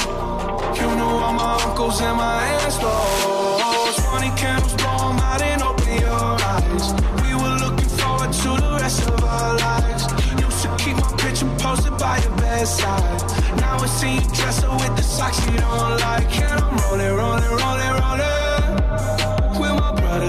You 0.79 0.87
knew 0.95 1.13
all 1.25 1.33
my 1.33 1.53
uncles 1.67 1.99
and 1.99 2.15
my 2.15 2.37
aunts, 2.55 2.77
though. 2.77 3.91
20 4.11 4.29
candles, 4.41 4.73
blow 4.75 5.09
'em 5.09 5.19
out 5.19 5.41
and 5.41 5.61
open 5.69 5.93
your 6.05 6.31
eyes. 6.53 6.85
We 7.23 7.31
were 7.41 7.55
looking 7.63 7.91
forward 7.99 8.31
to 8.43 8.49
the 8.63 8.71
rest 8.81 9.01
of 9.09 9.21
our 9.23 9.53
lives. 9.67 10.03
Used 10.47 10.61
to 10.63 10.69
keep 10.81 10.95
my 11.03 11.11
picture 11.23 11.51
posted 11.59 11.97
by 11.97 12.15
your 12.23 12.35
bedside. 12.43 13.21
Now 13.63 13.75
I 13.85 13.87
see 13.99 14.13
you 14.15 14.27
dressed 14.39 14.63
up 14.63 14.79
with 14.81 14.95
the 14.95 15.03
socks 15.03 15.39
you 15.47 15.57
don't 15.57 15.99
like. 16.07 16.31
And 16.47 16.59
I'm 16.63 16.77
rolling, 16.83 17.13
rolling, 17.19 17.53
rolling, 17.61 17.93
rolling. 18.01 18.50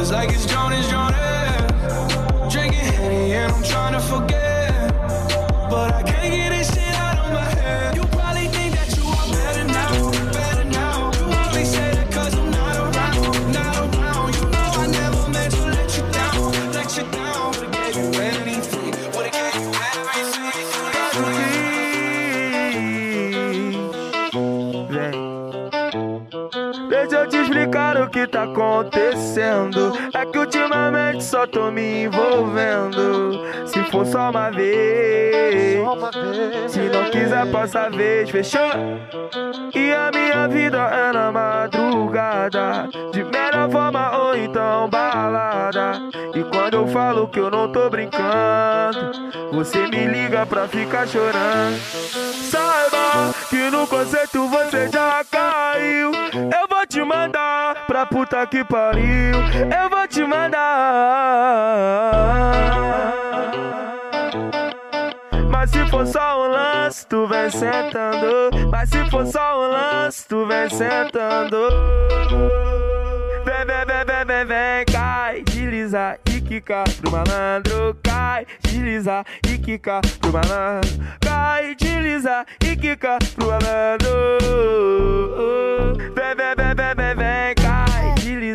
Brothers 0.02 0.18
like 0.18 0.34
it's 0.34 0.46
Jonas, 0.46 0.90
Jonas. 0.90 2.52
Drinking 2.52 2.80
Henny 2.80 3.34
and 3.34 3.52
I'm 3.52 3.62
trying 3.62 3.92
to 3.92 4.00
forget. 4.00 4.92
But 5.70 5.94
I 5.94 6.02
can't 6.02 6.34
get 6.34 6.48
this 6.48 6.74
shit 6.74 6.94
out 6.94 7.18
of 7.18 7.32
my 7.32 7.44
head. 7.44 7.94
You 7.94 8.02
que 28.12 28.26
tá 28.26 28.42
acontecendo 28.44 29.92
que 30.32 30.38
ultimamente 30.38 31.22
só 31.22 31.46
tô 31.46 31.70
me 31.70 32.04
envolvendo. 32.04 33.40
Se 33.66 33.82
for 33.90 34.06
só 34.06 34.30
uma 34.30 34.50
vez, 34.50 35.86
se 36.68 36.80
não 36.80 37.04
quiser, 37.10 37.46
passa 37.52 37.82
a 37.82 37.88
vez, 37.90 38.30
fechou? 38.30 38.60
E 39.74 39.92
a 39.92 40.10
minha 40.12 40.48
vida 40.48 40.78
é 40.78 41.12
na 41.12 41.30
madrugada, 41.30 42.88
de 43.12 43.24
melhor 43.24 43.70
forma 43.70 44.18
ou 44.18 44.36
então 44.36 44.88
balada. 44.88 45.92
E 46.34 46.42
quando 46.44 46.74
eu 46.74 46.86
falo 46.88 47.28
que 47.28 47.38
eu 47.38 47.50
não 47.50 47.70
tô 47.70 47.90
brincando, 47.90 49.12
você 49.52 49.86
me 49.86 50.06
liga 50.06 50.46
pra 50.46 50.66
ficar 50.66 51.06
chorando. 51.06 51.78
Saiba 52.50 53.34
que 53.48 53.70
no 53.70 53.86
conceito 53.86 54.48
você 54.48 54.88
já 54.88 55.24
caiu. 55.30 56.10
Eu 56.32 56.68
vou 56.68 56.86
te 56.86 57.02
mandar 57.02 57.86
pra 57.86 58.06
puta 58.06 58.46
que 58.46 58.64
pariu. 58.64 59.36
Eu 59.82 59.90
vou 59.90 60.06
te 60.08 60.21
mandar. 60.26 62.02
Mas 65.50 65.70
se 65.70 65.86
for 65.86 66.06
só 66.06 66.44
um 66.44 66.50
lance, 66.50 67.06
tu 67.06 67.26
vem 67.26 67.50
sentando. 67.50 68.50
Mas 68.70 68.88
se 68.88 69.10
for 69.10 69.26
só 69.26 69.58
um 69.58 69.70
lance, 69.70 70.26
tu 70.28 70.46
vem 70.46 70.68
sentando. 70.68 71.68
Vem, 73.44 73.66
vem, 73.66 73.86
vem, 73.86 74.04
vem, 74.04 74.24
vem, 74.24 74.44
vem, 74.46 74.84
cai, 74.92 75.42
desliza 75.42 76.18
e 76.28 76.40
quica 76.40 76.84
pro 77.00 77.10
malandro. 77.10 77.96
Cai, 78.02 78.46
desliza 78.62 79.24
e 79.46 79.58
quica 79.58 80.00
pro 80.20 80.32
malandro. 80.32 80.90
Cai, 81.20 81.74
desliza 81.74 82.44
e 82.64 82.76
quica 82.76 83.18
pro 83.34 83.46
malandro. 83.46 84.38
Vem, 86.14 86.34
vem, 86.36 86.54
vem, 86.56 86.74
vem, 86.74 86.94
vem, 86.94 87.14
vem, 87.16 87.54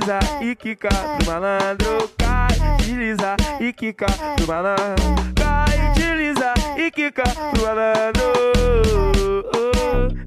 desliza 0.07 0.19
e 0.41 0.55
quica 0.55 0.89
pro 0.89 1.27
malandro. 1.27 2.09
Cai, 2.17 2.77
desliza 2.77 3.35
e 3.59 3.73
quica 3.73 4.05
pro 4.35 4.47
malandro. 4.47 5.15
Cai, 5.35 5.93
desliza 5.95 6.53
e 6.77 6.91
quica 6.91 7.23
pro 7.23 7.61
malandro. 7.61 8.23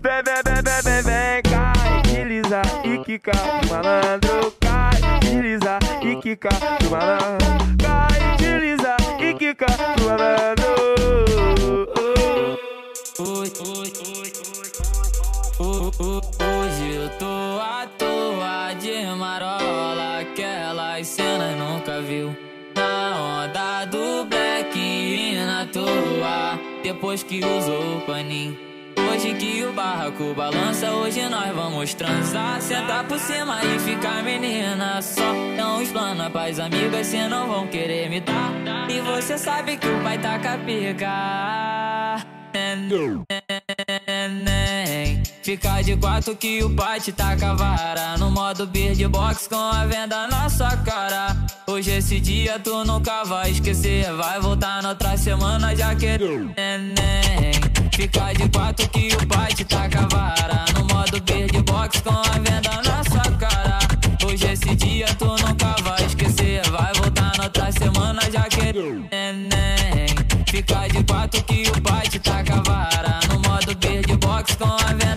Vem, 0.03 0.23
vem, 0.23 0.43
vem, 0.45 0.63
vem, 0.63 0.83
vem, 0.83 1.03
vem, 1.03 1.43
cai, 1.43 2.03
desliza 2.03 2.63
e 2.85 2.99
quica 3.05 3.33
pro 3.33 3.71
malandro. 3.71 4.53
Cai, 4.61 5.21
desliza 5.21 5.79
e 6.03 6.17
quica 6.17 6.51
pro 6.79 6.91
malandro. 6.91 7.47
Cai, 7.79 8.37
desliza 8.37 8.97
e 9.19 9.35
quica 9.35 9.67
pro 9.67 10.05
malandro. 10.05 10.71
Hoje 16.03 16.95
eu 16.95 17.11
tô 17.19 17.27
à 17.61 17.87
toa 17.99 18.73
de 18.73 19.05
marola, 19.19 20.21
aquelas 20.21 21.07
cenas 21.07 21.55
nunca 21.59 22.01
viu. 22.01 22.35
Na 22.75 23.45
onda 23.45 23.85
do 23.85 24.25
black 24.25 24.79
e 24.79 25.37
na 25.45 25.67
toa, 25.67 26.59
depois 26.83 27.23
que 27.23 27.45
usou 27.45 27.99
o 27.99 28.01
paninho. 28.07 28.57
Hoje 28.97 29.35
que 29.35 29.63
o 29.63 29.75
barraco 29.75 30.33
balança, 30.33 30.91
hoje 30.91 31.29
nós 31.29 31.55
vamos 31.55 31.93
transar. 31.93 32.63
Sentar 32.63 33.07
por 33.07 33.19
cima 33.19 33.61
e 33.63 33.79
ficar 33.81 34.23
menina 34.23 35.03
só. 35.03 35.35
Não 35.55 35.83
explana 35.83 36.31
pras 36.31 36.59
amigas, 36.59 37.09
cê 37.09 37.29
não 37.29 37.47
vão 37.47 37.67
querer 37.67 38.09
me 38.09 38.21
dar. 38.21 38.91
E 38.91 39.01
você 39.03 39.37
sabe 39.37 39.77
que 39.77 39.87
o 39.87 40.03
pai 40.03 40.17
tá 40.17 40.39
com 40.39 40.49
a 40.49 40.57
pica. 40.57 42.27
Neném, 42.55 43.23
Fica 45.43 45.81
de 45.81 45.97
quatro 45.97 46.37
que 46.37 46.63
o 46.63 46.69
pai 46.71 47.01
te 47.01 47.13
taca 47.13 47.53
a 47.53 47.55
vara. 47.55 48.19
No 48.19 48.31
modo 48.31 48.67
beard 48.67 49.03
box 49.09 49.49
com 49.49 49.57
a 49.57 49.87
venda 49.87 50.29
na 50.29 50.51
sua 50.51 50.77
cara. 50.77 51.35
Hoje 51.67 51.93
esse 51.93 52.21
dia 52.21 52.59
tu 52.59 52.85
nunca 52.85 53.25
vai 53.25 53.51
esquecer. 53.51 54.13
Vai 54.13 54.39
voltar 54.39 54.83
na 54.83 54.91
outra 54.91 55.17
semana 55.17 55.75
já 55.75 55.95
querendo 55.95 56.53
Neném. 56.57 57.53
Fica 57.95 58.33
de 58.35 58.49
quatro 58.51 58.89
que 58.91 59.09
o 59.15 59.27
pai 59.27 59.55
te 59.55 59.65
taca 59.65 60.01
a 60.01 60.09
vara. 60.09 60.65
No 60.75 60.85
modo 60.95 61.21
beard 61.23 61.63
box 61.63 62.03
com 62.03 62.11
a 62.11 62.39
venda 62.39 62.83
na 62.83 63.03
sua 63.05 63.39
cara. 63.39 63.79
Hoje 64.25 64.47
esse 64.47 64.75
dia 64.77 65.07
tu 65.19 65.25
nunca 65.25 65.75
vai 65.83 66.05
esquecer. 66.05 66.69
Vai 66.71 66.93
voltar 66.95 67.33
na 67.39 67.45
outra 67.45 67.73
semana 67.73 68.21
já 68.31 68.43
querendo 68.43 69.09
Neném. 69.11 70.07
Fica 70.51 70.87
de 70.89 71.03
quatro 71.05 71.43
que 71.45 71.63
o 71.71 71.81
pai 71.81 72.07
te 72.09 72.19
taca 72.19 72.57
a 72.57 72.63
vara. 72.63 73.21
No 73.29 73.41
modo 73.41 73.75
beard 73.77 74.17
box 74.19 74.55
com 74.57 74.65
a 74.65 74.93
venda 74.93 75.10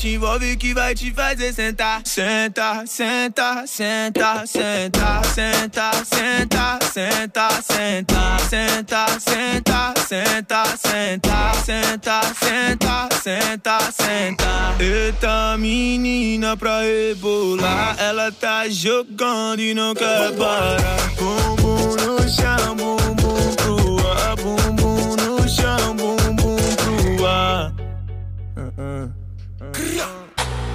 te 0.00 0.14
envolve 0.14 0.56
que 0.56 0.72
vai 0.72 0.94
te 0.94 1.12
fazer 1.12 1.52
sentar 1.52 2.00
Senta, 2.04 2.84
senta, 2.86 3.66
senta, 3.66 4.46
senta, 4.46 5.26
senta, 5.26 5.90
senta, 6.04 6.78
senta, 6.82 7.48
senta, 7.60 8.38
senta, 8.38 9.06
senta, 9.18 9.96
senta, 9.98 10.74
senta, 10.78 11.52
senta, 11.62 12.20
senta, 12.34 13.08
senta, 13.22 13.78
senta. 13.92 14.76
Eita 14.80 15.58
menina 15.58 16.56
pra 16.56 16.80
rebolar, 16.80 17.94
ela 17.98 18.32
tá 18.32 18.68
jogando 18.70 19.60
e 19.60 19.74
não 19.74 19.94
quer 19.94 20.32
parar. 20.32 21.10
Bumbum 21.18 21.96
no 21.96 22.26
chão, 22.26 22.74
bumbum 22.74 23.54
pro 23.56 24.08
ar, 24.08 24.36
bumbum 24.36 25.16
no 25.16 25.46
chão, 25.46 25.94
bumbum 25.94 26.56
pro 26.76 27.26
ar. 27.26 27.74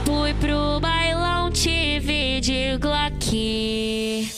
Fui 0.05 0.33
pro 0.35 0.79
bailão, 0.79 1.51
tive 1.51 2.39
de 2.39 2.77
Glock. 2.77 4.31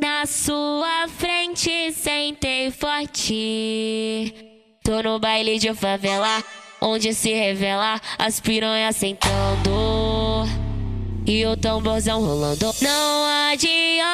Na 0.00 0.24
sua 0.26 1.08
frente, 1.08 1.92
sentei 1.92 2.70
forte. 2.70 4.32
Tô 4.84 5.02
no 5.02 5.18
baile 5.18 5.58
de 5.58 5.74
favela, 5.74 6.42
onde 6.80 7.12
se 7.12 7.32
revela 7.32 8.00
as 8.18 8.40
piranhas 8.40 8.96
sentando. 8.96 10.44
E 11.26 11.44
o 11.44 11.56
tamborzão 11.56 12.20
rolando. 12.20 12.72
Não 12.80 13.50
adianta 13.52 14.05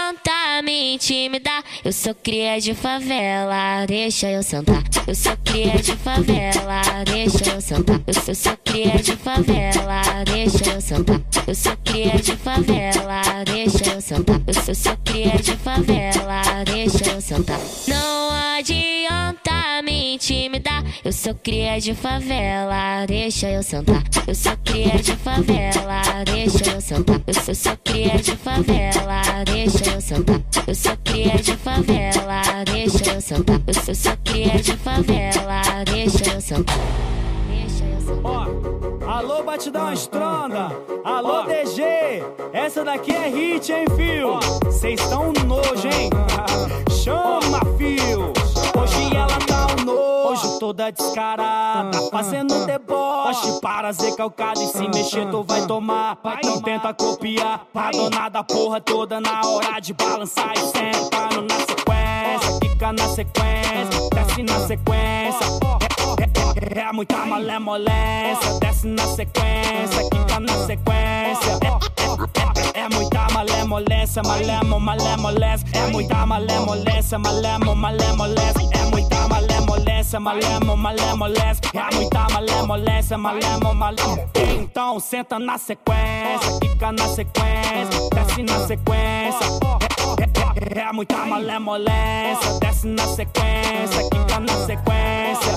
intimidar. 0.94 1.62
Eu 1.84 1.92
sou 1.92 2.14
cria 2.14 2.60
de 2.60 2.74
favela, 2.74 3.86
deixa 3.86 4.30
eu 4.30 4.42
sentar. 4.42 4.82
Eu 5.06 5.14
sou 5.14 5.36
cria 5.44 5.78
de 5.78 5.96
favela, 5.96 6.82
deixa 7.04 7.50
eu 7.54 7.60
sentar. 7.60 8.00
Eu 8.06 8.14
sou, 8.14 8.34
sou 8.34 8.56
cria 8.64 8.96
de 8.98 9.16
favela, 9.16 10.02
deixa 10.24 10.70
eu 10.72 10.80
sentar. 10.80 11.20
Eu 11.46 11.54
sou 11.54 11.76
cria 11.84 12.16
de 12.18 12.36
favela, 12.36 13.22
deixa 13.44 13.92
eu 13.94 14.00
sentar. 14.00 14.40
Eu 14.46 14.54
sou, 14.54 14.74
sou 14.74 14.96
cria 15.04 15.36
de 15.38 15.56
favela, 15.56 16.42
deixa 16.64 17.10
eu 17.10 17.20
sentar. 17.20 17.60
Não 17.88 18.30
adianta 18.58 19.41
me 19.82 20.14
intimidar. 20.14 20.84
Eu 21.04 21.12
sou 21.12 21.34
cria 21.34 21.78
de 21.80 21.94
favela, 21.94 23.04
deixa 23.06 23.50
eu 23.50 23.62
sentar. 23.62 24.02
Eu 24.26 24.34
sou 24.34 24.56
cria 24.64 24.96
de 24.98 25.14
favela, 25.16 26.02
deixa 26.24 26.70
eu 26.70 26.80
sentar. 26.80 27.20
Eu 27.26 27.34
sou, 27.34 27.54
sou 27.54 27.76
cria 27.84 28.16
de 28.18 28.36
favela, 28.36 29.22
deixa 29.44 29.90
eu 29.92 30.00
sentar. 30.00 30.40
Eu 30.66 30.74
sou 30.74 30.96
cria 31.04 31.36
de 31.36 31.56
favela, 31.56 32.42
deixa 32.64 33.12
eu 33.12 33.20
sentar. 33.20 33.60
Eu 33.66 33.74
sou, 33.74 33.94
sou 33.94 34.16
cria 34.24 34.58
de 34.62 34.76
favela, 34.76 35.62
deixa 35.84 36.32
eu 36.32 36.40
sentar. 36.40 36.78
Deixa 37.48 37.84
eu 37.84 38.00
sentar. 38.00 38.48
Alô, 39.08 39.42
batidão 39.42 39.92
estronda. 39.92 40.70
Alô, 41.04 41.42
DG. 41.42 41.82
Essa 42.52 42.84
daqui 42.84 43.12
é 43.12 43.28
hit, 43.28 43.72
hein, 43.72 43.84
fio? 43.96 44.70
Cês 44.70 45.00
tão 45.08 45.32
nojo, 45.46 45.88
hein? 45.88 46.08
Chama, 47.02 47.60
fio. 47.76 48.32
Hoje 48.80 49.16
ela 49.16 49.38
tá 49.46 49.51
nojo. 49.84 50.32
Hoje 50.32 50.58
toda 50.58 50.90
descarada. 50.90 51.98
Fazendo 52.10 52.66
deboche. 52.66 53.60
Para 53.60 53.92
ser 53.92 54.14
calcado 54.16 54.62
e 54.62 54.66
se 54.66 54.88
mexer, 54.88 55.28
tu 55.30 55.42
vai 55.42 55.66
tomar. 55.66 56.18
Não 56.44 56.60
tenta 56.60 56.94
copiar. 56.94 57.66
A 57.74 57.90
dona 57.90 58.28
da 58.28 58.42
porra 58.42 58.80
toda 58.80 59.20
na 59.20 59.42
hora 59.46 59.80
de 59.80 59.92
balançar 59.92 60.52
e 60.54 60.60
sentando 60.60 61.42
na 61.42 61.56
sequência. 61.60 62.58
Fica 62.62 62.92
na 62.92 63.08
sequência. 63.08 63.62
Desce 64.14 64.42
na 64.42 64.66
sequência. 64.66 65.46
É, 66.18 66.80
é, 66.80 66.84
é 66.88 66.92
muita 66.92 67.16
malemolência, 67.26 68.58
desce 68.60 68.86
na 68.86 69.06
sequência, 69.06 70.02
quica 70.10 70.40
na 70.40 70.66
sequência. 70.66 71.58
É, 71.62 72.78
é, 72.78 72.80
é, 72.80 72.84
é 72.84 72.88
muita 72.88 73.26
malemolência, 73.32 74.22
malemo, 74.22 74.80
malemolência. 74.80 75.66
É 75.74 75.86
muita 75.88 76.26
malemolência, 76.26 77.18
malemo, 77.18 77.74
malemolência. 77.74 78.68
É 78.72 78.84
muita. 78.90 79.31
Molesta, 79.72 80.20
malemo, 80.20 80.76
malé, 80.76 81.14
molesta. 81.14 81.68
É 81.74 81.94
muita 81.94 82.26
malé, 82.32 82.62
molesta, 82.62 83.16
malemo, 83.18 83.74
malé. 83.74 84.28
Então 84.34 85.00
senta 85.00 85.38
na 85.38 85.56
sequência, 85.58 86.58
fica 86.60 86.92
na 86.92 87.08
sequência, 87.08 88.08
desce 88.14 88.42
na 88.42 88.66
sequência. 88.66 89.46
É, 90.74 90.92
muita 90.92 91.16
malé, 91.24 91.58
molesta, 91.58 92.58
desce 92.60 92.86
na 92.86 93.06
sequência, 93.06 94.02
fica 94.12 94.40
na 94.40 94.66
sequência. 94.66 95.52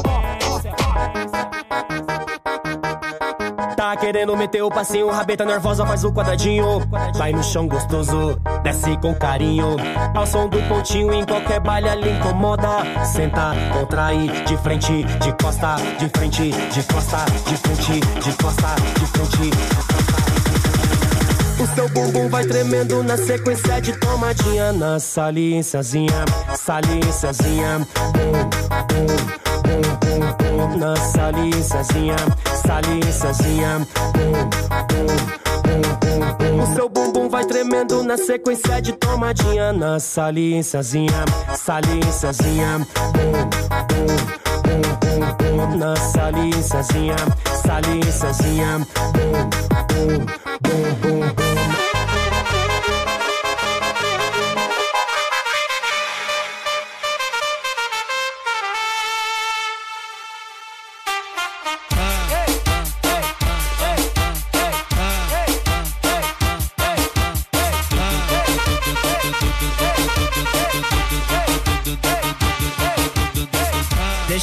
Tá 3.96 4.02
querendo 4.02 4.36
meter 4.36 4.62
o 4.62 4.70
passinho, 4.70 5.10
rabeta 5.10 5.46
nervosa 5.46 5.86
faz 5.86 6.04
o 6.04 6.12
quadradinho. 6.12 6.82
Vai 7.16 7.32
no 7.32 7.42
chão 7.42 7.66
gostoso, 7.66 8.38
desce 8.62 8.98
com 8.98 9.16
carinho. 9.16 9.78
Ao 10.14 10.28
som 10.28 10.50
do 10.50 10.62
pontinho, 10.64 11.14
em 11.14 11.26
qualquer 11.26 11.62
baile 11.62 11.88
ali 11.88 12.12
incomoda. 12.12 12.84
Senta, 13.06 13.54
contrai, 13.72 14.28
de 14.46 14.58
frente, 14.58 15.06
de 15.06 15.32
costa, 15.42 15.78
de 15.98 16.10
frente, 16.10 16.52
de 16.52 16.84
costa, 16.84 17.26
de 17.48 17.56
frente, 17.56 18.02
de 18.20 18.44
costa, 18.44 18.76
de 19.00 19.06
frente. 19.06 19.86
O 21.58 21.68
seu 21.74 21.88
bumbum 21.88 22.28
vai 22.28 22.44
tremendo 22.44 23.02
na 23.02 23.16
sequência 23.16 23.80
de 23.80 23.94
tomadinha 23.94 24.74
Na 24.74 25.00
saliênciazinha, 25.00 26.26
saliênciazinha 26.54 27.80
Bum, 27.80 28.32
bum, 28.92 29.08
bum, 29.64 29.88
bum, 30.02 30.68
bum 30.68 30.78
Na 30.78 30.96
saliênciazinha, 30.98 32.18
bum, 34.14 35.88
bum, 36.02 36.58
bum 36.58 36.64
O 36.64 36.76
seu 36.76 36.90
bumbum 36.90 37.30
vai 37.30 37.46
tremendo 37.46 38.04
na 38.04 38.18
sequência 38.18 38.82
de 38.82 38.94
tomadinha. 38.94 39.72
Na 39.72 40.00
Bum, 43.14 43.32
bum, 43.90 44.08
bum, 44.62 44.86
bum, 45.02 45.58
bum 45.58 45.78
Na 45.78 45.96
saliênciazinha, 45.96 47.16
saliênciazinha 47.66 48.80
Bum, 48.80 49.32
bum, 49.94 50.26
bum, 50.62 50.96
bum, 51.02 51.34
bum 51.36 51.45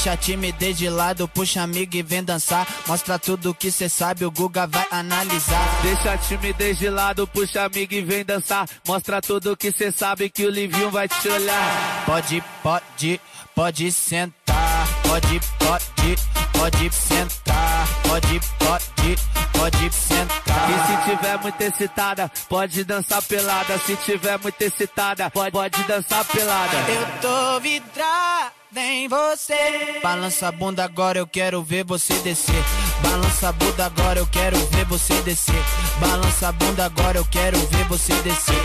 Deixa 0.02 0.14
a 0.14 0.16
timidez 0.16 0.78
de 0.78 0.90
lado, 0.90 1.28
puxa 1.28 1.62
amigo 1.62 1.94
e 1.94 2.02
vem 2.02 2.24
dançar. 2.24 2.66
Mostra 2.88 3.20
tudo 3.20 3.54
que 3.54 3.70
cê 3.70 3.88
sabe, 3.88 4.24
o 4.24 4.32
Guga 4.32 4.66
vai 4.66 4.84
analisar. 4.90 5.80
Deixa 5.80 6.14
a 6.14 6.18
timidez 6.18 6.76
de 6.76 6.90
lado, 6.90 7.24
puxa 7.24 7.62
amigo 7.62 7.94
e 7.94 8.02
vem 8.02 8.24
dançar. 8.24 8.68
Mostra 8.84 9.22
tudo 9.22 9.56
que 9.56 9.70
cê 9.70 9.92
sabe 9.92 10.28
que 10.28 10.44
o 10.44 10.50
Livinho 10.50 10.90
vai 10.90 11.06
te 11.06 11.28
olhar. 11.28 12.04
Pode, 12.04 12.42
pode, 12.64 13.20
pode 13.54 13.92
sentar. 13.92 14.88
Pode, 15.04 15.40
pode, 15.60 16.16
pode 16.52 16.92
sentar. 16.92 17.81
Pode, 18.12 18.40
pode, 18.58 19.16
pode 19.54 19.90
sentar. 19.90 20.68
E 20.68 20.74
se 20.86 21.10
tiver 21.10 21.38
muito 21.38 21.60
excitada, 21.62 22.30
pode 22.46 22.84
dançar 22.84 23.22
pelada. 23.22 23.78
Se 23.78 23.96
tiver 23.96 24.38
muito 24.38 24.60
excitada, 24.60 25.30
pode, 25.30 25.50
pode 25.50 25.82
dançar 25.84 26.22
pelada. 26.26 26.76
Eu 26.90 27.06
tô 27.22 27.60
vidrada 27.60 28.52
em 28.76 29.08
você. 29.08 29.98
Balança 30.02 30.48
a 30.48 30.52
bunda 30.52 30.84
agora, 30.84 31.20
eu 31.20 31.26
quero 31.26 31.62
ver 31.62 31.86
você 31.86 32.12
descer. 32.18 32.62
Balança 33.00 33.48
a 33.48 33.52
bunda 33.52 33.86
agora, 33.86 34.18
eu 34.18 34.26
quero 34.26 34.58
ver 34.58 34.84
você 34.84 35.14
descer. 35.22 35.64
Balança 35.98 36.48
a 36.48 36.52
bunda 36.52 36.84
agora, 36.84 37.16
eu 37.16 37.24
quero 37.24 37.56
ver 37.56 37.84
você 37.86 38.12
descer. 38.16 38.62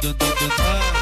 Tudo 0.00 1.01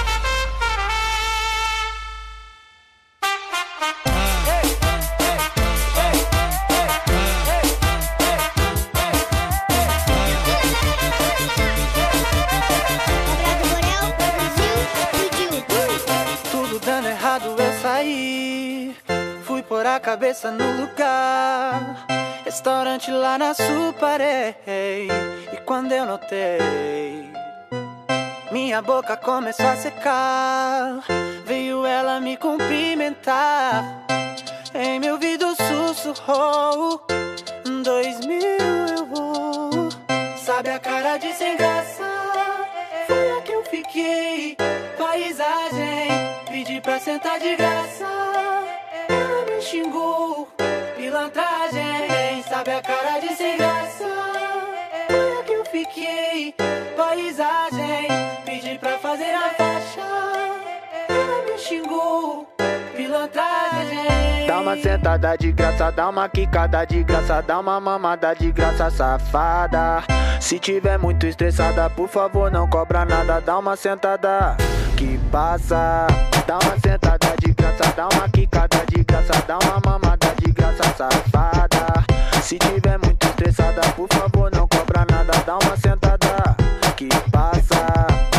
cabeça 20.31 20.51
no 20.53 20.81
lugar. 20.81 22.07
Restaurante 22.45 23.11
lá 23.11 23.37
na 23.37 23.53
Suparei. 23.53 24.55
E 25.53 25.57
quando 25.65 25.93
eu 25.93 26.07
notei, 26.07 27.33
minha 28.53 28.81
boca 28.81 29.17
começou 29.17 29.67
a 29.67 29.77
secar. 29.77 31.01
Veio 31.45 31.85
ela 31.85 32.21
me 32.21 32.37
cumprimentar. 32.37 34.07
Em 34.73 35.01
meu 35.01 35.15
ouvido 35.15 35.47
sussurrou: 35.57 37.05
Dois 37.83 38.25
mil 38.25 38.41
eu 38.97 39.07
vou. 39.07 39.89
Sabe 40.37 40.71
a 40.71 40.79
cara 40.79 41.17
de 41.19 41.33
sem 41.33 41.57
graça? 41.57 42.05
Foi 43.07 43.39
a 43.39 43.43
que 43.43 43.53
eu 43.53 43.65
fiquei. 43.65 44.57
Paisagem, 44.97 46.09
pedi 46.49 46.81
pra 46.81 47.01
sentar 47.01 47.41
de 47.41 47.57
graça. 47.57 48.70
Me 49.61 49.67
xingou, 49.67 50.49
pilantragem. 50.97 52.43
Sabe 52.49 52.71
a 52.71 52.81
cara 52.81 53.21
de 53.21 53.37
sem 53.37 53.59
graça? 53.59 54.07
Foi 55.07 55.39
a 55.39 55.43
que 55.45 55.53
eu 55.53 55.65
fiquei. 55.67 56.55
Paisagem, 56.97 58.09
pedi 58.47 58.79
pra 58.79 58.97
fazer 58.97 59.35
a 59.35 59.51
faixa. 59.51 60.01
Ela 61.11 61.45
me 61.45 61.59
xingou, 61.59 62.49
pilantragem. 62.97 64.47
Dá 64.47 64.61
uma 64.61 64.79
sentada 64.79 65.37
de 65.37 65.53
graça, 65.53 65.91
dá 65.91 66.09
uma 66.09 66.27
quicada 66.27 66.87
de 66.87 67.05
graça, 67.05 67.43
dá 67.43 67.61
uma 67.61 67.79
mamada 67.79 68.33
de 68.33 68.51
graça, 68.51 68.91
safada. 68.91 70.03
Se 70.41 70.59
tiver 70.59 70.99
muito 70.99 71.27
estressada, 71.27 71.91
por 71.91 72.09
favor, 72.09 72.51
não 72.51 72.67
cobra 72.67 73.05
nada, 73.05 73.43
dá 73.43 73.59
uma 73.59 73.77
sentada 73.77 74.57
que 74.97 75.10
passa. 75.31 76.07
Dá 76.47 76.59
uma 76.59 76.79
sentada 76.81 77.35
de 77.41 77.53
graça, 77.53 77.93
dá 77.97 78.09
uma 78.09 78.29
quicada 78.29 78.85
de 78.89 79.05
graça, 79.05 79.33
dá 79.47 79.59
uma 79.59 79.81
mamada 79.85 80.35
de 80.43 80.53
graça, 80.53 80.83
safada. 80.97 82.05
Se 82.43 82.59
tiver 82.59 82.99
muito 82.99 83.27
estressada, 83.27 83.81
por 83.97 84.09
favor, 84.13 84.51
não 84.53 84.67
cobra 84.67 85.07
nada, 85.11 85.33
dá 85.47 85.59
uma 85.59 85.77
sentada 85.77 86.57
que 86.97 87.09
passa. 87.31 87.87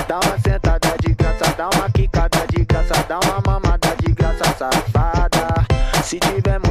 Dá 0.07 0.19
uma 0.19 0.37
sentada 0.39 0.95
de 1.01 1.13
graça, 1.13 1.53
dá 1.57 1.69
uma 1.69 1.89
quicada 1.91 2.45
de 2.53 2.65
graça, 2.65 3.05
dá 3.07 3.19
uma 3.19 3.41
mamada 3.45 3.95
de 4.03 4.11
graça, 4.11 4.43
safada. 4.57 5.47
Se 6.03 6.19
tiver 6.19 6.59
muito 6.59 6.70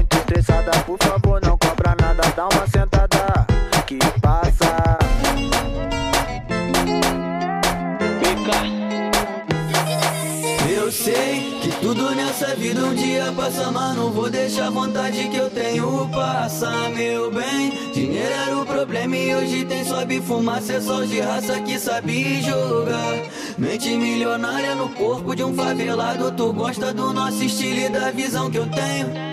passa, 13.51 13.71
mas 13.71 13.97
não 13.97 14.11
vou 14.11 14.31
deixar 14.31 14.69
a 14.69 14.71
vontade 14.71 15.29
que 15.29 15.37
eu 15.37 15.51
tenho 15.51 16.09
passar, 16.09 16.91
meu 16.91 17.31
bem. 17.31 17.93
Dinheiro 17.93 18.33
era 18.33 18.57
o 18.57 18.65
problema 18.65 19.17
e 19.17 19.35
hoje 19.35 19.65
tem 19.65 19.85
sobe 19.85 20.21
fumaça, 20.21 20.75
é 20.75 20.81
só 20.81 21.03
de 21.03 21.21
raça 21.21 21.61
que 21.61 21.79
sabe 21.79 22.43
jogar. 22.43 23.23
Mente 23.59 23.91
milionária 23.91 24.75
no 24.75 24.89
corpo 24.91 25.35
de 25.35 25.43
um 25.43 25.55
favelado, 25.55 26.31
tu 26.33 26.53
gosta 26.53 26.95
do 26.95 27.13
nosso 27.13 27.43
estilo 27.43 27.81
e 27.81 27.89
da 27.89 28.11
visão 28.11 28.51
que 28.51 28.59
eu 28.59 28.67
tenho. 28.69 29.31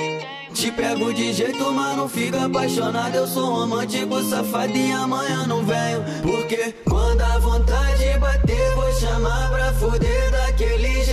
Te 0.54 0.72
pego 0.72 1.14
de 1.14 1.34
jeito, 1.34 1.72
mas 1.72 1.96
não 1.96 2.10
fica 2.10 2.46
apaixonado. 2.46 3.14
Eu 3.14 3.28
sou 3.28 3.46
romântico, 3.54 4.24
safado 4.24 4.76
e 4.76 4.92
amanhã 4.92 5.46
não 5.46 5.64
venho. 5.64 6.04
Porque 6.24 6.74
quando 6.84 7.22
a 7.22 7.38
vontade 7.38 8.18
bater, 8.20 8.74
vou 8.74 8.92
chamar 8.94 9.52
pra 9.52 9.72
fuder 9.74 10.32
daquele 10.32 11.04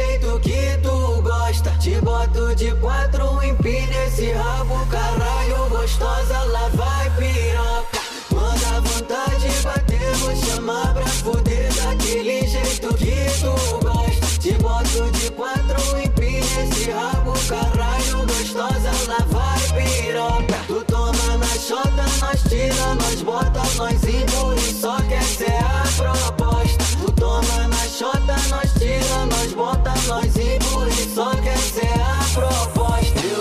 Te 1.85 2.01
boto 2.01 2.55
de 2.55 2.75
quatro, 2.77 3.44
empina 3.44 4.05
esse 4.07 4.33
rabo, 4.33 4.87
caralho, 4.87 5.68
gostosa, 5.68 6.38
lá 6.44 6.70
vai 6.73 7.11
piroca. 7.11 8.01
Quando 8.31 8.64
a 8.75 8.81
vontade 8.81 9.49
bater, 9.62 10.14
vou 10.14 10.35
chamar 10.35 10.94
pra 10.94 11.07
fuder 11.07 11.70
daquele 11.75 12.47
jeito 12.47 12.88
que 12.94 13.27
tu 13.38 13.85
gosta. 13.85 14.38
Te 14.40 14.53
boto 14.62 15.11
de 15.11 15.31
quatro, 15.33 16.01
empina 16.03 16.62
esse 16.62 16.90
rabo, 16.90 17.35
caralho, 17.47 18.27
gostosa, 18.29 18.90
lá 19.07 19.18
vai 19.29 19.83
piroca. 19.83 20.59
Tu 20.66 20.85
toma 20.87 21.37
na 21.37 21.59
chota, 21.59 22.05
nós 22.18 22.42
tira, 22.49 22.94
nós 22.94 23.20
bota, 23.20 23.61
nós 23.77 24.03
empurra 24.05 24.55
e 24.57 24.73
só 24.73 24.97
quer 25.03 25.23
ser 25.23 25.62
a 25.62 25.74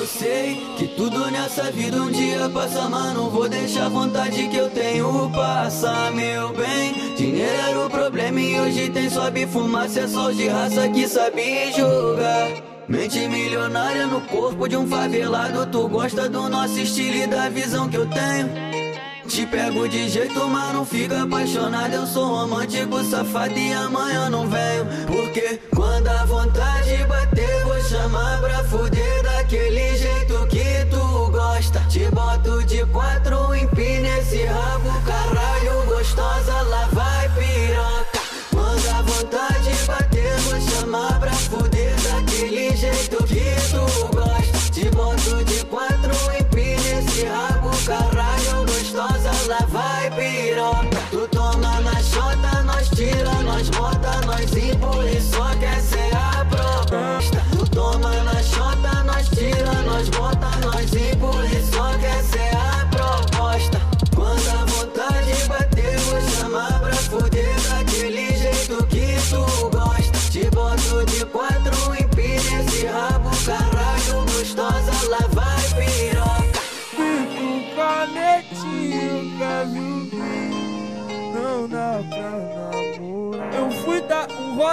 sei 0.05 0.61
que 0.77 0.87
tudo 0.87 1.29
nessa 1.31 1.71
vida 1.71 1.97
um 1.97 2.11
dia 2.11 2.49
passa, 2.49 2.89
mas 2.89 3.13
não 3.13 3.29
vou 3.29 3.47
deixar 3.47 3.85
a 3.85 3.89
vontade 3.89 4.47
que 4.47 4.57
eu 4.57 4.69
tenho 4.69 5.29
passar, 5.31 6.11
meu 6.11 6.53
bem. 6.53 7.15
Dinheiro 7.15 7.51
era 7.69 7.85
o 7.85 7.89
problema 7.89 8.39
e 8.39 8.59
hoje 8.59 8.89
tem 8.89 9.09
sobe 9.09 9.45
fumaça, 9.45 10.01
é 10.01 10.07
só 10.07 10.31
de 10.31 10.47
raça 10.47 10.89
que 10.89 11.07
sabe 11.07 11.71
jogar. 11.71 12.49
Mente 12.87 13.27
milionária 13.27 14.05
no 14.07 14.21
corpo 14.21 14.67
de 14.67 14.75
um 14.75 14.87
favelado, 14.87 15.65
tu 15.67 15.87
gosta 15.87 16.27
do 16.27 16.49
nosso 16.49 16.79
estilo 16.79 17.15
e 17.15 17.27
da 17.27 17.49
visão 17.49 17.89
que 17.89 17.97
eu 17.97 18.07
tenho. 18.07 18.73
Te 19.27 19.45
pego 19.47 19.87
de 19.87 20.09
jeito, 20.09 20.47
mas 20.49 20.73
não 20.73 20.85
fica 20.85 21.23
apaixonado. 21.23 21.93
Eu 21.93 22.05
sou 22.05 22.27
romântico, 22.27 23.01
safado 23.03 23.57
e 23.57 23.71
amanhã 23.71 24.29
não 24.29 24.47
venho. 24.47 24.85
Porque 25.07 25.59
quando 25.73 26.07
a 26.09 26.25
vontade 26.25 27.03
bater, 27.05 27.63
vou 27.63 27.81
chamar 27.83 28.41
pra 28.41 28.63
fuder 28.65 29.22
daquele 29.53 29.95
jeito 29.95 30.47
que 30.47 30.85
tu 30.89 31.31
gosta. 31.31 31.79
Te 31.81 32.09
boto 32.09 32.63
de 32.65 32.83
quatro, 32.87 33.53
empina 33.53 34.17
esse 34.17 34.43
rabo, 34.45 34.89
caralho, 35.05 35.85
gostosa, 35.85 36.61
lá 36.63 36.89
vai 36.91 37.29
piroca. 37.29 37.52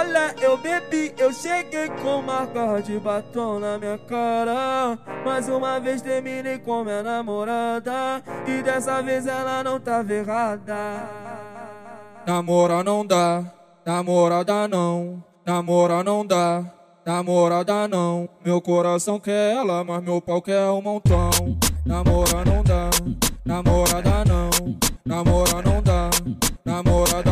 Rolê, 0.01 0.33
eu 0.41 0.57
bebi, 0.57 1.13
eu 1.17 1.31
cheguei 1.31 1.89
com 2.01 2.21
marca 2.21 2.81
de 2.81 2.99
batom 2.99 3.59
na 3.59 3.77
minha 3.77 3.97
cara. 3.97 4.97
Mais 5.23 5.47
uma 5.47 5.79
vez 5.79 6.01
terminei 6.01 6.59
com 6.59 6.83
minha 6.83 7.03
namorada. 7.03 8.23
E 8.47 8.61
dessa 8.61 9.01
vez 9.01 9.27
ela 9.27 9.63
não 9.63 9.79
tava 9.79 10.11
errada. 10.13 11.09
Namora 12.25 12.83
não 12.83 13.05
dá, 13.05 13.43
namorada 13.85 14.67
não. 14.67 15.23
Namora 15.45 16.03
não 16.03 16.25
dá, 16.25 16.63
namorada 17.05 17.87
não. 17.87 18.29
Meu 18.43 18.61
coração 18.61 19.19
quer 19.19 19.55
ela, 19.55 19.83
mas 19.83 20.03
meu 20.03 20.21
pau 20.21 20.41
quer 20.41 20.65
um 20.69 20.81
montão. 20.81 21.29
Namora 21.85 22.45
não 22.45 22.63
dá, 22.63 22.89
namorada 23.45 24.23
não. 24.25 24.77
Namora 25.05 25.61
não 25.63 25.81
dá, 25.81 26.09
namorada. 26.63 27.30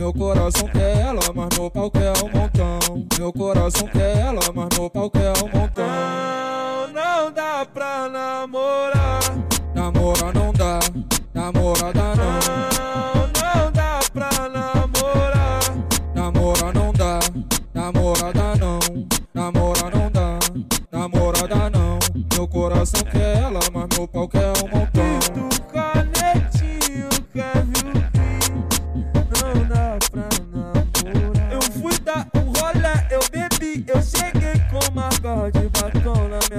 Meu 0.00 0.14
coração 0.14 0.66
quer 0.68 0.96
ela, 0.96 1.20
mas 1.34 1.58
meu 1.58 1.70
pau 1.70 1.90
quer 1.90 2.12
um 2.24 2.28
montão. 2.32 3.06
Meu 3.18 3.30
coração 3.34 3.86
quer 3.86 4.16
ela, 4.16 4.40
mas 4.54 4.68
meu 4.78 4.88
pau 4.88 5.10
quer 5.10 5.30
um 5.44 5.58
montão. 5.58 5.84
Não, 6.94 7.24
não 7.24 7.30
dá 7.30 7.66
pra 7.66 8.08
namorar. 8.08 9.20
Namora 9.74 10.32
não 10.32 10.54
dá, 10.54 10.80
namorada 11.34 12.14
não. 12.16 12.32
Não 13.36 13.72
dá 13.72 14.00
pra 14.10 14.30
namorar. 14.48 15.60
Namora 16.14 16.72
não 16.72 16.92
dá, 16.94 17.20
namorada 17.74 18.56
não. 18.58 18.78
Namora 19.34 19.90
não 19.94 20.10
dá, 20.10 20.38
namorada 20.90 21.68
não. 21.68 21.98
Meu 22.34 22.48
coração 22.48 23.02
quer 23.02 23.36
ela, 23.36 23.60
mas 23.70 23.98
meu 23.98 24.08
pau 24.08 24.26
quer 24.26 24.50
um 24.64 24.78
montão. 24.78 24.89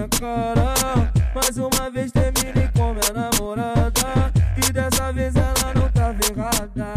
Minha 0.01 0.07
cara. 0.07 1.11
Mais 1.33 1.57
uma 1.57 1.89
vez 1.89 2.11
terminei 2.11 2.67
com 2.75 2.93
minha 2.93 3.13
namorada. 3.13 4.31
E 4.57 4.71
dessa 4.71 5.11
vez 5.11 5.35
ela 5.35 5.73
não 5.75 5.89
tava 5.89 6.19
errada. 6.29 6.93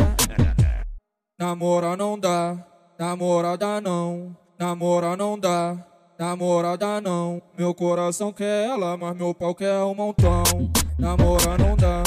Namora 1.39 1.97
não 1.97 2.19
dá, 2.19 2.57
namorada 2.99 3.81
não. 3.81 4.37
Namora 4.59 5.17
não 5.17 5.39
dá, 5.39 5.77
namorada 6.19 7.01
não. 7.01 7.43
Meu 7.59 7.75
coração 7.75 8.33
quer 8.33 8.69
ela, 8.69 8.97
mas 8.97 9.17
meu 9.17 9.35
pau 9.35 9.55
quer 9.55 9.79
um 9.81 9.95
montão. 9.95 10.43
Namora 10.99 11.59
não 11.59 11.77
dá, 11.77 12.03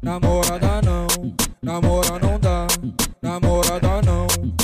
namorada 0.00 0.80
não. 0.82 1.34
Namora 1.62 2.18
não 2.20 2.38
dá, 2.38 2.66
namorada. 3.20 3.87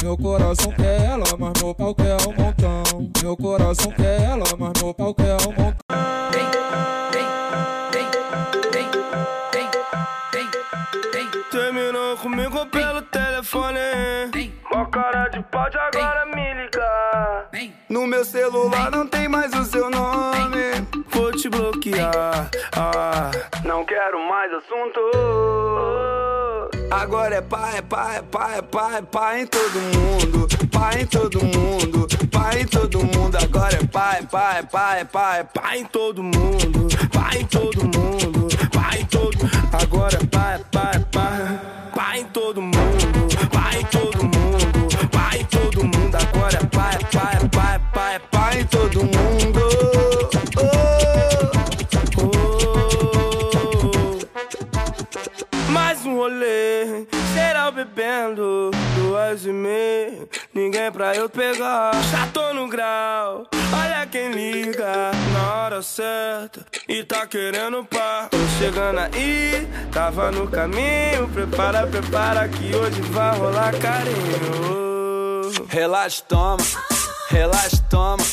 Meu 0.04 0.18
coração 0.18 0.70
quer 0.72 1.00
ela, 1.00 1.24
mas 1.38 1.62
meu 1.62 1.74
pau 1.74 1.94
quer 1.94 2.14
um 2.28 2.32
montão. 2.36 3.10
Meu 3.22 3.34
coração 3.38 3.90
quer 3.90 4.20
ela, 4.20 4.44
mas 4.58 4.82
meu 4.82 4.92
pau 4.92 5.14
quer 5.14 5.34
um 5.48 5.50
montão. 5.50 5.74
Terminou 11.50 12.18
comigo 12.18 12.66
pelo 12.66 13.00
telefone. 13.00 13.80
Mó 14.70 14.84
cara 14.84 15.28
de 15.28 15.42
pau 15.44 15.70
de 15.70 15.78
agora 15.78 16.26
me 16.26 16.52
ligar. 16.52 17.48
No 17.88 18.06
meu 18.06 18.26
celular 18.26 18.90
não 18.90 19.06
tem 19.06 19.26
mais 19.26 19.54
o 19.54 19.64
seu 19.64 19.88
nome. 19.88 20.86
Vou 21.08 21.32
te 21.32 21.48
bloquear. 21.48 22.50
Ah, 22.76 23.30
não 23.64 23.82
quero 23.86 24.18
mais 24.28 24.52
assunto. 24.52 25.00
Agora 26.90 27.36
é 27.36 27.40
pá, 27.40 27.70
é 27.76 27.82
pá, 27.82 28.14
é 28.14 28.22
pá, 28.22 28.92
é 28.96 29.02
é 29.02 29.36
em 29.36 29.46
todo 29.46 29.80
mundo. 29.80 30.48
Pá 30.70 30.90
em 30.98 31.06
todo 31.06 31.44
mundo. 31.44 32.08
Pá 32.30 32.58
em 32.58 32.66
todo 32.66 32.98
mundo. 33.04 33.36
Agora 33.36 33.76
é 33.76 33.86
pá, 33.86 34.16
é 34.16 34.22
pá, 34.22 34.56
é 34.58 34.62
pá, 34.62 34.96
é 35.38 35.44
é 35.44 35.76
em 35.76 35.84
todo 35.84 36.22
mundo. 36.22 36.88
Pá 37.12 37.30
em 37.36 37.44
todo 37.46 37.84
mundo. 37.84 38.48
Pá 38.72 38.96
em 38.98 39.04
todo. 39.06 39.38
Agora 39.72 40.16
é 40.16 40.26
pá, 40.26 40.54
é 40.54 40.58
pá, 40.58 40.92
é 40.94 40.98
em 42.18 42.24
todo 42.26 42.62
mundo. 42.62 42.76
Pá 43.52 43.74
em 43.76 43.84
todo 43.86 44.24
mundo. 44.24 45.08
Pá 45.10 45.36
em 45.36 45.44
todo 45.44 45.84
mundo. 45.84 46.16
Agora 46.16 46.56
é 46.56 46.66
pá, 46.66 46.90
é 46.92 47.04
pá, 47.16 47.30
é 47.40 47.43
é 47.43 47.43
meia, 59.64 60.28
ninguém 60.52 60.92
pra 60.92 61.14
eu 61.16 61.28
pegar. 61.28 61.92
Já 62.10 62.26
tô 62.26 62.52
no 62.52 62.68
grau, 62.68 63.46
olha 63.72 64.06
quem 64.06 64.30
liga 64.30 65.10
na 65.32 65.54
hora 65.54 65.82
certa 65.82 66.66
e 66.86 67.02
tá 67.02 67.26
querendo 67.26 67.82
pá. 67.84 68.28
Tô 68.30 68.36
chegando 68.58 68.98
aí, 68.98 69.66
tava 69.90 70.30
no 70.30 70.46
caminho, 70.46 71.26
prepara, 71.32 71.86
prepara 71.86 72.46
que 72.46 72.76
hoje 72.76 73.00
vai 73.10 73.38
rolar 73.38 73.72
carinho. 73.78 75.50
Relaxa, 75.68 76.22
toma, 76.28 76.64
relaxa, 77.30 77.82
toma. 77.88 78.24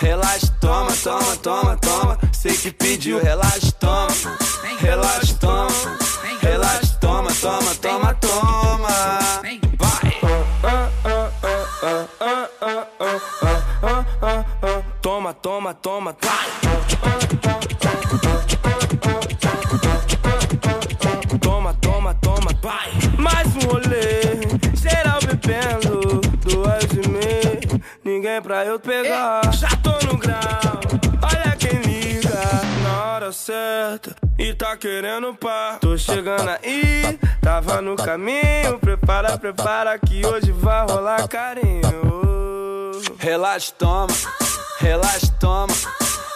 Relaxa, 0.00 0.52
toma, 0.60 0.92
toma, 1.02 1.36
toma, 1.36 1.76
toma. 1.76 2.18
Sei 2.32 2.54
que 2.56 2.72
pediu, 2.72 3.22
relaxa, 3.22 3.72
toma. 3.78 4.08
Relaxa, 4.80 5.34
toma. 5.40 5.68
Relaxa, 6.42 6.98
toma, 7.00 7.30
toma, 7.40 7.74
toma. 7.76 8.03
Toma, 15.24 15.32
toma, 15.32 15.72
toma, 15.72 16.16
vai. 16.20 16.50
Toma, 21.40 21.72
toma, 21.80 22.14
toma, 22.20 22.50
vai. 22.60 22.90
Mais 23.18 23.46
um 23.56 23.60
rolê, 23.60 24.20
geral 24.74 25.18
bebendo, 25.20 26.20
duas 26.42 26.84
e 26.92 27.08
meia, 27.08 27.80
ninguém 28.04 28.42
pra 28.42 28.66
eu 28.66 28.78
pegar. 28.78 29.50
Já 29.54 29.70
tô 29.82 29.92
no 30.06 30.18
grau, 30.18 30.78
olha 31.22 31.56
quem 31.56 31.80
liga 31.80 32.38
na 32.82 33.04
hora 33.06 33.32
certa 33.32 34.14
e 34.38 34.52
tá 34.52 34.76
querendo 34.76 35.34
pá. 35.34 35.78
Tô 35.80 35.96
chegando 35.96 36.50
aí, 36.50 37.18
tava 37.40 37.80
no 37.80 37.96
caminho, 37.96 38.78
prepara, 38.78 39.38
prepara 39.38 39.98
que 39.98 40.26
hoje 40.26 40.52
vai 40.52 40.84
rolar 40.84 41.26
carinho. 41.28 42.33
Relaxa, 43.18 43.72
toma. 43.78 44.14
Relaxa, 44.78 45.32
toma. 45.40 45.74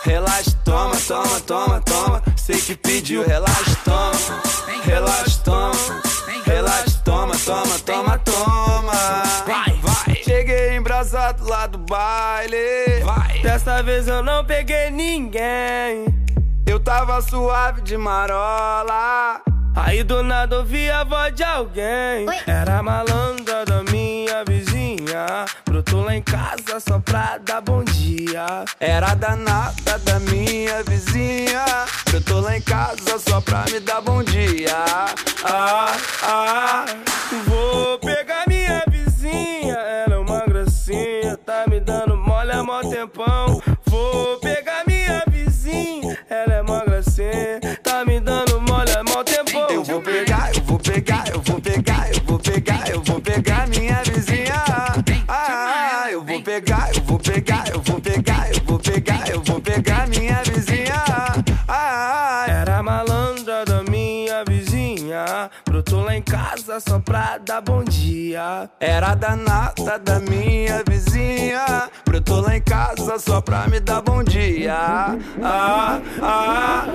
Relaxa, 0.05 0.57
toma, 0.65 0.97
toma, 1.07 1.41
toma, 1.41 1.81
toma. 1.81 2.23
Sei 2.37 2.61
que 2.61 2.77
pediu, 2.77 3.27
relaxa, 3.27 3.77
toma. 3.85 4.13
Relaxa, 4.85 5.41
toma. 5.45 5.73
Relaxa, 6.45 7.01
toma, 7.05 7.37
toma, 7.39 7.79
toma, 7.81 8.19
toma. 8.19 9.23
Vai, 9.47 9.81
vai. 9.83 10.15
Cheguei 10.23 10.77
embrasado 10.77 11.49
lá 11.49 11.67
do 11.67 11.79
baile. 11.79 13.03
Vai. 13.05 13.39
Dessa 13.41 13.83
vez 13.83 14.09
eu 14.09 14.23
não 14.23 14.45
peguei 14.45 14.91
ninguém. 14.91 16.07
Eu 16.67 16.81
tava 16.81 17.21
suave 17.21 17.83
de 17.83 17.97
marola. 17.97 19.43
Aí 19.85 20.03
do 20.03 20.23
nada 20.23 20.59
ouvi 20.59 20.91
a 20.91 21.05
voz 21.05 21.35
de 21.35 21.45
alguém. 21.45 22.27
Era 22.47 22.79
a 22.79 22.83
malandra 22.83 23.65
da 23.65 23.83
minha 23.85 24.45
vizinha. 24.45 25.45
Brotou 25.65 26.05
lá 26.05 26.15
em 26.15 26.23
casa 26.23 26.81
só 26.81 26.99
pra 26.99 27.39
dar 27.39 27.61
bom 27.61 27.85
dia. 27.85 28.65
Era 28.81 29.15
danada 29.15 29.99
da 30.01 30.19
minha 30.21 30.83
vizinha. 30.83 31.65
Brotou 32.11 32.41
lá 32.41 32.57
em 32.57 32.61
casa 32.61 33.19
só 33.19 33.41
pra 33.41 33.65
me 33.71 33.79
dar 33.81 34.01
bom 34.01 34.23
dia. 34.23 34.75
Ah, 35.45 35.97
ah, 36.23 36.85
vou 37.47 37.99
pegar 37.99 38.38
só 66.81 66.99
pra 66.99 67.39
dar 67.39 67.61
bom 67.61 67.83
dia. 67.83 68.71
Era 68.81 69.15
danada 69.15 69.99
da 69.99 70.21
minha 70.21 70.83
vizinha. 70.89 71.91
Brotou 72.05 72.41
lá 72.41 72.57
em 72.57 72.63
casa 72.63 73.19
só 73.19 73.41
pra 73.41 73.67
me 73.69 73.81
dar 73.81 74.01
bom 74.01 74.23
dia. 74.23 74.75
Ah, 75.43 76.01
ah, 76.23 76.87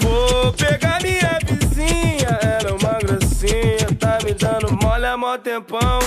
vou 0.00 0.52
pegar 0.52 1.00
minha 1.02 1.38
vizinha. 1.46 2.38
Era 2.42 2.74
uma 2.74 2.98
gracinha, 2.98 3.96
tá 3.98 4.18
me 4.24 4.34
dando 4.34 4.72
mole 4.82 5.06
há 5.06 5.16
mó 5.16 5.38
tempão. 5.38 5.98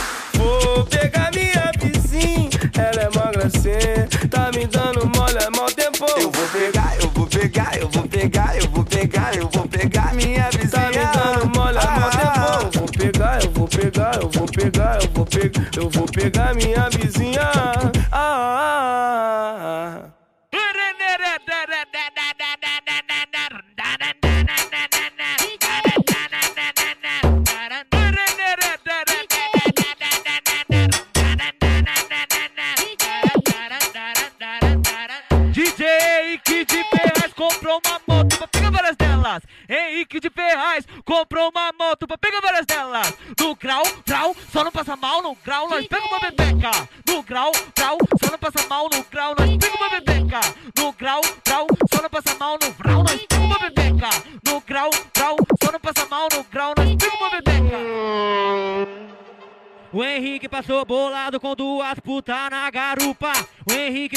Pegar, 15.36 15.68
eu 15.76 15.90
vou 15.90 16.06
pegar, 16.06 16.56
minha 16.56 16.90
vizinha. 16.90 17.75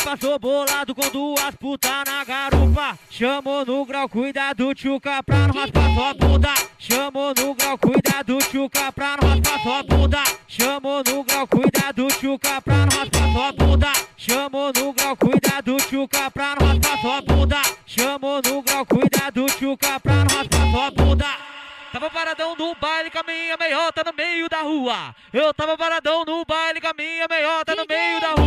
Passou 0.09 0.39
bolado 0.39 0.95
com 0.95 1.07
duas 1.11 1.55
putas 1.57 1.91
na 2.07 2.25
garupa. 2.25 2.99
Chamou 3.11 3.63
no 3.67 3.85
grau, 3.85 4.09
cuidado, 4.09 4.75
tchuca, 4.75 5.23
pra 5.23 5.47
não 5.47 5.55
raspar 5.55 5.95
sua 5.95 6.15
bunda. 6.15 6.55
Chamou 6.79 7.35
no 7.37 7.55
grau, 7.55 7.77
cuidado, 7.77 8.39
tchuca, 8.39 8.91
pra 8.91 9.19
não 9.21 9.29
raspar 9.29 9.63
sua 9.63 9.83
bunda. 9.83 10.23
Chamou 10.47 11.03
no 11.07 11.25
grau, 11.25 11.47
cuidado, 11.47 12.09
tchuca, 12.09 12.63
pra 12.63 12.77
não 12.87 12.99
raspar 12.99 13.33
sua 13.33 13.53
bunda. 13.53 13.93
Chamou 14.17 14.73
no 14.75 14.93
grau, 14.95 15.17
cuidado, 15.17 15.77
tchuca, 15.77 16.31
pra 16.31 16.57
não 16.59 16.67
raspar 16.67 17.01
sua 17.01 17.21
bunda. 17.21 17.63
Chamou 17.85 18.41
no 18.43 18.63
grau, 18.63 18.87
cuidado, 18.87 19.47
tchuca, 19.59 20.01
pra 20.01 20.15
não 20.15 20.37
raspar 20.37 20.71
sua 20.71 20.91
bunda. 20.91 21.27
Tava 21.93 22.11
paradão 22.11 22.55
no 22.57 22.75
baile 22.77 23.11
com 23.11 23.19
a 23.19 23.23
minha 23.25 23.57
meiota 23.59 24.03
no 24.05 24.13
meio 24.15 24.49
da 24.49 24.63
rua. 24.63 25.15
Eu 25.33 25.53
tava 25.53 25.77
paradão 25.77 26.25
no 26.25 26.45
baile 26.47 26.81
com 26.81 26.89
a 26.89 26.95
minha 26.95 27.27
meiota 27.29 27.75
no 27.75 27.85
meio 27.87 28.21
da 28.21 28.29
rua. 28.29 28.38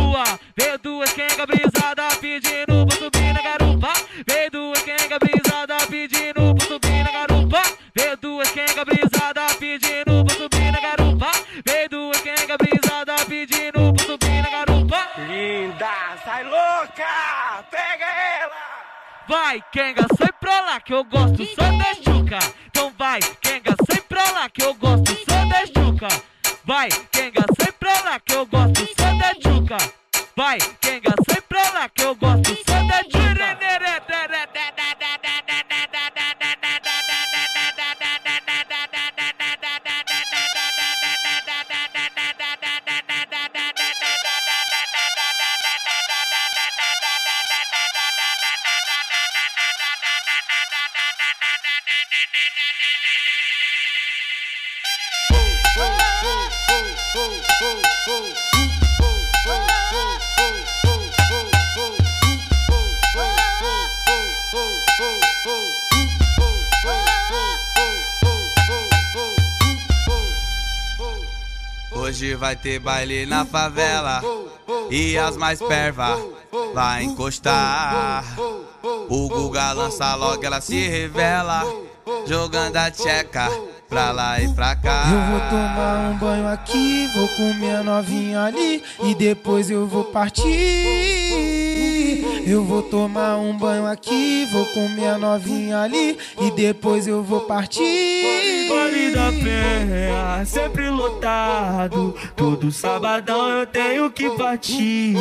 Quenga 12.42 12.56
brisada 12.58 13.14
pedindo 13.26 13.92
pra 13.94 14.04
subir 14.04 14.42
na 14.42 14.50
garupa. 14.50 15.08
Linda, 15.28 16.18
sai 16.24 16.42
louca, 16.44 17.64
pega 17.70 18.04
ela. 18.40 18.82
Vai, 19.28 19.62
Kenga, 19.70 20.06
sai 20.18 20.32
pra 20.40 20.60
lá 20.62 20.80
que 20.80 20.92
eu 20.92 21.04
gosto 21.04 21.44
só 21.46 21.62
da 21.62 21.94
chuca. 21.94 22.38
Então 22.66 22.92
vai, 22.98 23.20
Kenga, 23.40 23.76
sai 23.88 24.00
pra 24.02 24.30
lá 24.32 24.48
que 24.50 24.62
eu 24.62 24.74
gosto 24.74 25.14
só 25.14 25.44
da 25.46 25.66
chuca. 25.66 26.08
Vai, 26.64 26.88
Kenga, 27.12 27.44
sai 27.56 27.72
pra 27.72 28.00
lá 28.00 28.20
que 28.20 28.34
eu 28.34 28.46
gosto 28.46 28.86
só 28.98 29.14
da 29.14 29.34
chuca. 29.40 29.76
Vai, 30.36 30.58
Kenga, 30.80 31.14
sai 31.28 31.41
vai 72.42 72.56
ter 72.56 72.80
baile 72.80 73.24
na 73.24 73.44
favela 73.44 74.20
e 74.90 75.16
as 75.16 75.36
mais 75.36 75.60
perva 75.60 76.18
vai 76.74 77.04
encostar. 77.04 78.24
O 79.08 79.28
Guga 79.28 79.70
lança 79.70 80.12
logo, 80.16 80.44
ela 80.44 80.60
se 80.60 80.88
revela, 80.88 81.62
jogando 82.26 82.76
a 82.78 82.90
tcheca 82.90 83.48
pra 83.88 84.10
lá 84.10 84.40
e 84.40 84.52
pra 84.54 84.74
cá. 84.74 85.04
Eu 85.06 85.30
vou 85.30 85.50
tomar 85.50 86.10
um 86.10 86.18
banho 86.18 86.48
aqui, 86.48 87.08
vou 87.14 87.28
comer 87.28 87.76
a 87.76 87.82
novinha 87.84 88.42
ali 88.42 88.82
e 89.04 89.14
depois 89.14 89.70
eu 89.70 89.86
vou 89.86 90.02
partir. 90.02 91.01
Eu 92.52 92.62
vou 92.62 92.82
tomar 92.82 93.38
um 93.38 93.56
banho 93.56 93.86
aqui, 93.86 94.46
vou 94.52 94.66
comer 94.66 95.06
a 95.06 95.16
novinha 95.16 95.80
ali 95.80 96.18
e 96.38 96.50
depois 96.50 97.06
eu 97.06 97.22
vou 97.22 97.40
partir. 97.40 98.68
Baile 98.68 99.10
da 99.10 99.32
Penha, 99.32 100.44
sempre 100.44 100.90
lotado. 100.90 102.14
Todo 102.36 102.70
sabadão 102.70 103.48
eu 103.48 103.66
tenho 103.66 104.10
que 104.10 104.28
partir. 104.36 105.14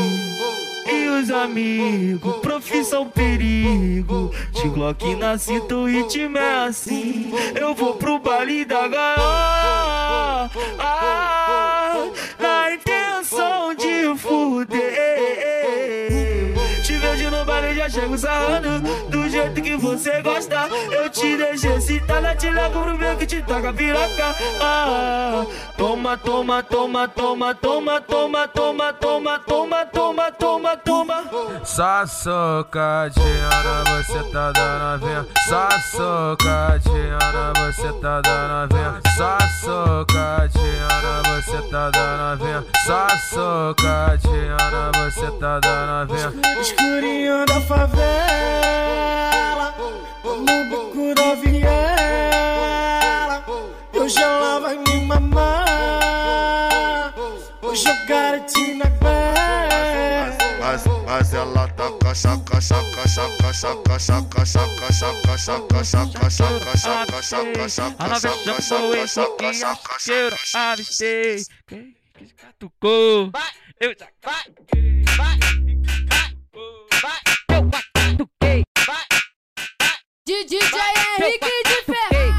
E 0.86 1.07
os 1.07 1.32
amigos, 1.32 2.36
profissão 2.41 3.07
perigo. 3.07 4.29
De 4.51 4.67
Glock 4.67 5.15
na 5.15 5.38
cinta, 5.38 5.73
o 5.73 5.86
ritmo 5.86 6.38
é 6.38 6.65
assim. 6.65 7.32
Eu 7.55 7.73
vou 7.73 7.93
pro 7.93 8.19
baile 8.19 8.65
da 8.65 8.89
gaiola. 8.89 10.51
Ah, 10.77 12.09
na 12.38 12.73
intenção 12.73 13.73
de 13.73 14.19
fuder. 14.19 15.30
Já 17.76 17.89
chego 17.89 18.17
sarrando 18.17 18.80
do 19.09 19.20
jeito 19.32 19.61
que 19.61 19.75
você 19.77 20.21
gosta. 20.21 20.67
Eu 20.91 21.09
te 21.09 21.38
deixo 21.38 21.67
excitada, 21.67 22.36
te 22.36 22.49
levo 22.49 22.82
pro 22.84 22.97
meu 22.97 23.17
que 23.17 23.25
te 23.25 23.41
toca 23.41 23.73
piroca. 23.73 24.36
Ah, 24.61 25.45
toma, 25.77 26.17
toma, 26.17 26.61
toma, 26.61 27.07
toma, 27.07 27.55
toma, 27.55 28.01
toma, 28.01 28.47
toma, 28.47 28.93
toma, 28.93 29.39
toma, 29.39 29.86
toma, 29.86 30.32
toma, 30.32 30.77
toma. 30.77 31.23
Só 31.63 32.05
socadinha, 32.05 33.49
você 33.86 34.23
tá 34.32 34.51
dando 34.51 35.05
vinha. 35.05 35.25
Só 35.47 35.69
socadinha, 35.97 37.17
você 37.55 37.93
tá 38.01 38.21
dando 38.21 38.75
vinha. 38.75 39.01
Só 39.15 39.38
socadinha, 39.63 40.88
você 41.25 41.61
tá 41.69 41.89
dando 41.89 42.43
vinha. 42.43 42.65
Só 42.86 43.07
socadinha, 43.29 44.57
você 44.93 45.32
tá 45.39 45.59
dando 45.59 46.13
vinha. 46.13 46.61
Escurinho 46.61 47.45
da 47.45 47.61
favela, 47.61 49.20
no 50.23 50.65
bico 50.65 51.15
da 51.15 51.36
viela. 51.36 51.71
Hoje 53.93 54.21
ela 54.21 54.59
vai 54.59 54.77
me. 54.77 54.91
Hoje 57.61 57.88
eu 57.88 57.95
garanti 58.05 58.73
na. 58.75 58.91
Mas, 61.05 61.34
ela 61.34 61.67
tá 61.69 61.91
cachaca, 61.99 62.61
chaca, 62.61 63.07
chaca, 63.07 63.53
chaca, 63.53 63.99
chaca, 63.99 64.45
chaca, 64.45 64.93
chaca, 64.93 65.38
chaca, 65.38 65.84
chaca, 65.84 66.29
chaca, 66.29 67.21
chaca, 67.21 67.69
chaca, 67.69 67.95
A 67.99 68.07
nova 68.07 68.61
chamou 68.61 68.95
esse 68.95 69.25
que 69.38 69.53
chaca, 69.53 69.95
asqueiro, 69.95 70.36
avistei. 70.55 71.43
Quem 71.67 71.95
que 72.17 72.34
catucou? 72.34 73.32
Eu 73.79 73.93
já 73.97 74.07
De 80.24 80.45
DJ 80.45 80.61
Henrique 81.17 81.49
de 81.65 81.82
Ferraz. 81.84 82.32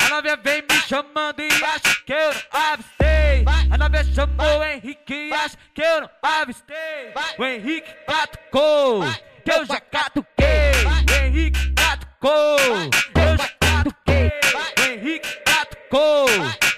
A 0.00 0.08
novinha 0.08 0.36
vem 0.36 0.62
me 0.62 0.80
chamando 0.88 1.40
e 1.40 1.48
acha 1.64 1.94
que 2.04 2.12
eu 2.12 2.34
não 2.34 2.60
avistei. 2.60 3.44
A 3.70 3.78
novinha 3.78 4.04
chamou 4.12 4.58
o 4.58 4.64
Henrique 4.64 5.14
e 5.14 5.32
acha 5.32 5.56
que 5.72 5.80
eu 5.80 6.00
não 6.00 6.10
avistei. 6.20 7.14
O 7.38 7.44
Henrique 7.44 7.94
catucou, 8.04 9.02
que 9.44 9.50
eu 9.52 9.64
já 9.64 9.80
catuquei. 9.80 10.72
O 10.84 11.24
Henrique 11.24 11.72
catucou, 11.74 12.58
eu 12.58 13.36
já 13.38 13.48
catuquei. 13.60 14.30
O 14.76 14.90
Henrique 14.90 15.28
catucou, 15.44 16.26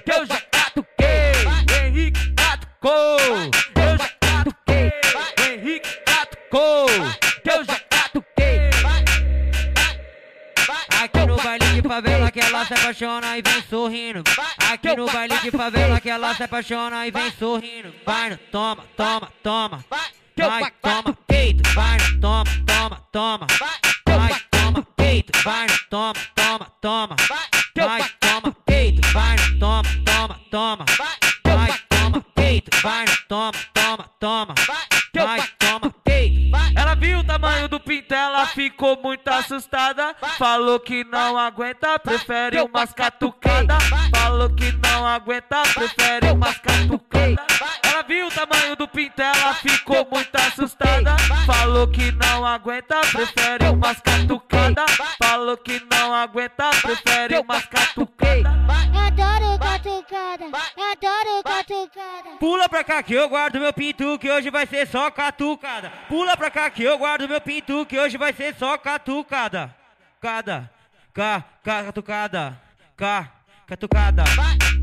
que 0.05 0.13
eu 0.13 0.27
já 0.27 0.35
catuquei. 0.35 0.50
O 0.81 1.87
Henrique 1.87 2.35
catucou, 2.35 3.19
eu 3.21 3.99
já 3.99 4.09
catuquei. 4.21 4.91
O 5.15 5.51
Henrique 5.51 5.89
catucou, 6.05 6.87
que 7.43 7.51
eu 7.51 7.65
já. 7.65 7.81
Aqui 11.03 11.25
no 11.25 11.37
baile 11.37 11.67
de 11.81 11.89
favela 11.89 12.31
que 12.31 12.41
ela 12.41 12.67
se 12.67 12.75
apaixona 12.75 13.39
e 13.39 13.43
vem 13.43 13.63
sorrindo. 13.63 14.23
Aqui 14.71 14.95
no 14.95 15.07
baile 15.07 15.39
de 15.39 15.51
favela 15.51 15.99
que 15.99 16.11
ela 16.11 16.35
se 16.35 16.43
apaixona 16.43 17.07
e 17.07 17.11
vem 17.11 17.31
sorrindo. 17.33 17.95
Vai 18.05 18.37
toma, 18.53 18.85
toma, 18.95 19.33
toma. 19.43 19.85
Vai, 20.37 20.71
toma, 20.83 21.17
peito. 21.27 21.63
Vai 21.71 21.99
toma, 22.21 22.45
toma, 22.67 22.97
toma. 23.11 23.47
Vai, 24.07 24.41
toma, 24.51 24.87
peito. 24.95 25.33
Vai 25.43 25.67
toma, 25.89 26.15
toma, 26.35 26.67
toma. 26.83 27.17
Vai, 27.75 28.05
toma, 28.21 28.57
peito. 28.67 29.01
Vai 29.09 29.37
toma, 29.59 29.83
toma, 30.05 30.40
toma. 30.51 30.85
Vai, 31.45 31.71
toma, 31.89 32.25
peito. 32.35 32.77
Vai 32.83 33.05
toma, 33.29 33.53
toma, 33.73 34.11
toma. 34.19 34.55
Vai, 35.15 35.41
toma, 35.59 35.95
peito. 36.05 36.51
Ela 36.77 36.95
viu 36.97 37.21
o 37.21 37.25
tamanho 37.25 37.69
do 37.69 37.79
pinto, 37.79 38.13
ela 38.13 38.47
ficou 38.47 39.01
muito 39.01 39.29
assustada. 39.29 40.15
Falou 40.37 40.81
que 40.81 41.05
não 41.05 41.39
aguenta, 41.39 41.99
prefere 42.01 42.61
umas 42.61 42.93
catucadas. 42.93 43.79
Falou 44.13 44.51
que 44.51 44.73
não 44.73 45.07
aguenta, 45.07 45.63
prefere 45.75 46.33
umas 46.33 46.59
catucadas. 46.59 47.47
Ela 47.85 48.03
viu 48.03 48.27
o 48.27 48.31
tamanho 48.31 48.75
do 48.75 48.89
pinto, 48.89 49.23
ela 49.23 49.55
ficou 49.55 50.07
muito 50.11 50.35
assustada. 50.37 51.17
Falou 51.47 51.87
que 51.87 52.11
não 52.13 52.45
aguenta, 52.45 53.01
prefere 53.13 53.69
umas 53.69 54.01
catucadas. 54.01 54.91
Falou 55.31 55.57
que 55.57 55.81
não 55.89 56.13
aguenta, 56.13 56.71
prefere 56.83 57.39
umas 57.39 57.65
catucadas. 57.67 58.53
Eu 58.93 59.01
adoro 59.01 59.59
catucada, 59.61 60.45
adoro 60.45 61.43
catucada. 61.45 62.31
Pula 62.41 62.69
pra 62.69 62.83
cá 62.83 63.01
que 63.01 63.15
eu 63.15 63.29
guardo 63.29 63.61
meu 63.61 63.73
pinto, 63.73 64.19
que 64.19 64.29
hoje 64.29 64.51
vai 64.51 64.67
ser 64.67 64.89
só 64.89 65.09
catucada. 65.09 65.93
Pula 66.09 66.37
pra 66.37 66.51
cá 66.51 66.69
que 66.69 66.83
eu 66.83 66.99
guardo 66.99 67.29
meu 67.29 67.41
pinto, 67.41 67.87
que 67.87 67.97
hoje 67.97 68.19
vai 68.19 68.33
ser 68.33 68.57
só 68.57 68.77
catucada. 68.77 69.73
Cada, 70.21 70.69
cá, 71.15 71.45
cá, 71.63 71.85
catucada. 71.85 72.61
Cá, 72.97 73.31
catucada. 73.69 74.25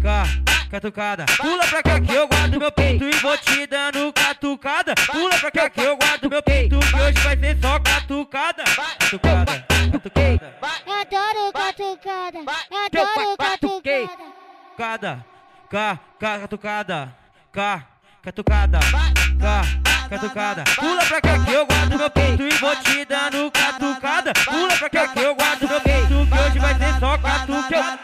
Cá, 0.02 0.24
catucada. 0.70 1.26
Pula 1.38 1.66
pra 1.68 1.84
cá 1.84 2.00
que 2.00 2.14
eu 2.14 2.28
guardo 2.28 2.60
meu 2.60 2.72
pinto 2.72 3.06
e 3.06 3.12
vou 3.18 3.38
te 3.38 3.66
dando 3.68 4.12
catucada. 4.14 4.94
Pula 5.12 5.38
pra 5.40 5.52
cá 5.52 5.70
que 5.70 5.82
eu 5.82 5.98
guardo 5.98 6.30
meu 6.30 6.44
pinto, 6.44 6.80
que 6.80 6.96
hoje 6.96 7.20
vai 7.24 7.38
ser 7.38 7.58
só 7.62 7.80
catucada. 7.80 8.64
Catucada, 9.00 9.66
catucada. 9.92 10.58
Eu 10.86 10.94
adoro 10.94 11.54
catucada, 11.54 12.38
eu 12.72 12.86
adoro 12.86 13.38
catucada. 13.38 14.38
Cada, 14.78 15.26
cá, 15.70 16.00
cá, 16.20 16.40
catucada. 16.40 17.16
Cá, 17.52 17.84
catucada. 18.22 18.80
Cá, 19.40 19.62
catucada. 20.10 20.64
Pula 20.76 21.06
pra 21.06 21.22
cá 21.22 21.40
que 21.46 21.52
eu 21.52 21.66
guardo 21.66 21.98
meu 21.98 22.10
peito 22.10 22.44
e 22.44 22.50
vou 22.52 22.76
te 22.76 23.06
dando 23.06 23.52
catucada. 23.52 24.34
Pula 24.34 24.78
pra 24.78 24.90
cá 24.90 25.08
que 25.08 25.20
eu 25.20 25.36
guardo 25.36 25.68
meu 25.68 25.82
peito, 25.82 26.08
que 26.08 26.40
hoje 26.40 26.60
vai 26.60 26.76
ser 26.76 27.00
só 27.00 27.18
catucada. 27.18 28.00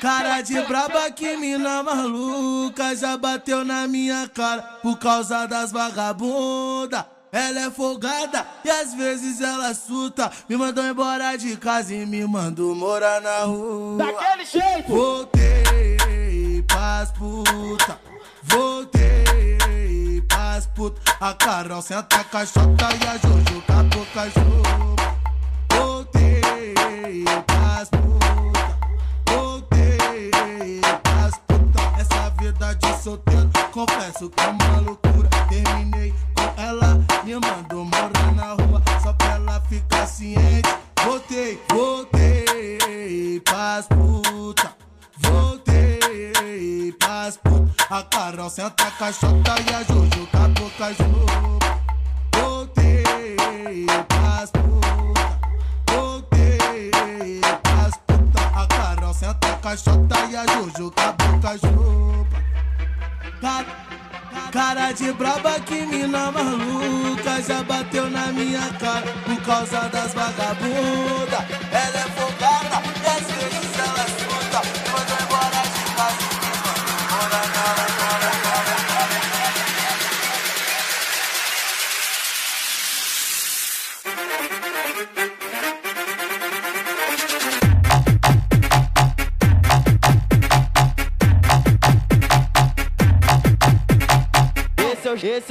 Cara 0.00 0.42
de 0.42 0.60
braba 0.62 1.10
que 1.10 1.36
mina 1.36 1.82
maluca 1.82 2.94
já 2.94 3.16
bateu 3.16 3.64
na 3.64 3.86
minha 3.86 4.28
cara 4.28 4.62
por 4.82 4.98
causa 4.98 5.46
das 5.46 5.72
vagabunda. 5.72 7.06
Ela 7.32 7.66
é 7.66 7.70
folgada 7.70 8.44
e 8.64 8.70
às 8.70 8.92
vezes 8.94 9.40
ela 9.40 9.72
suta. 9.72 10.30
Me 10.48 10.56
mandou 10.56 10.84
embora 10.84 11.36
de 11.36 11.56
casa 11.56 11.94
e 11.94 12.04
me 12.04 12.26
mandou 12.26 12.74
morar 12.74 13.20
na 13.20 13.44
rua. 13.44 13.98
Daquele 13.98 14.44
jeito! 14.44 14.88
Voltei 14.88 16.62
pras 16.66 17.12
puta. 17.12 18.00
Voltei 18.42 20.22
pras 20.28 20.66
puta. 20.66 21.00
A 21.20 21.32
Carol 21.34 21.82
senta 21.82 22.16
a 22.16 22.24
caixota 22.24 22.88
e 23.00 23.06
a 23.06 23.16
Jojo 23.18 23.62
com 23.66 23.72
a 23.72 23.82
boca 23.84 24.30
junto. 24.30 25.02
Voltei 25.72 27.24
pras 27.46 27.88
puta. 27.90 28.19
Confesso 33.70 34.28
que 34.30 34.40
é 34.42 34.48
uma 34.48 34.80
loucura. 34.80 35.28
Terminei 35.48 36.14
com 36.34 36.60
ela, 36.60 37.00
me 37.24 37.34
mandou 37.34 37.84
morar 37.84 38.34
na 38.34 38.52
rua. 38.52 38.82
Só 39.02 39.12
pra 39.14 39.34
ela 39.34 39.60
ficar 39.62 40.06
ciente. 40.06 40.68
Voltei, 41.04 41.60
voltei 41.70 43.40
pras 43.44 43.86
puta. 43.86 44.74
Voltei 45.18 46.92
pras 46.98 47.36
puta. 47.36 47.70
A 47.90 48.02
Carol 48.02 48.50
senta 48.50 48.86
a 48.86 48.90
caixota 48.90 49.54
e 49.66 49.74
a 49.74 49.82
Jojo 49.82 50.28
a 50.32 50.48
boca. 50.48 51.29
De 64.92 65.12
braba 65.12 65.60
que 65.60 65.86
mina 65.86 66.32
maluca 66.32 67.40
já 67.42 67.62
bateu 67.62 68.10
na 68.10 68.32
minha 68.32 68.68
cara 68.80 69.06
por 69.24 69.40
causa 69.42 69.88
das 69.88 70.12
vagabunda. 70.14 71.69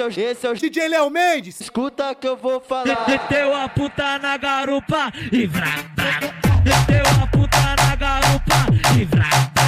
O, 0.09 0.21
esse 0.21 0.45
é 0.45 0.49
o, 0.49 0.53
é 0.53 0.55
DJ 0.55 0.87
Léo 0.87 1.09
Mendes. 1.09 1.61
Escuta 1.61 2.15
que 2.15 2.27
eu 2.27 2.35
vou 2.35 2.59
falar. 2.59 3.07
Meteu 3.07 3.55
a 3.55 3.69
puta 3.69 4.17
na 4.17 4.37
garupa 4.37 5.11
e 5.31 5.45
vrá, 5.45 5.75
vrá. 5.95 6.19
Meteu 6.63 7.03
a 7.21 7.27
puta 7.27 7.75
na 7.77 7.95
garupa 7.95 8.55
vrá, 8.95 9.05
vrá. 9.05 9.58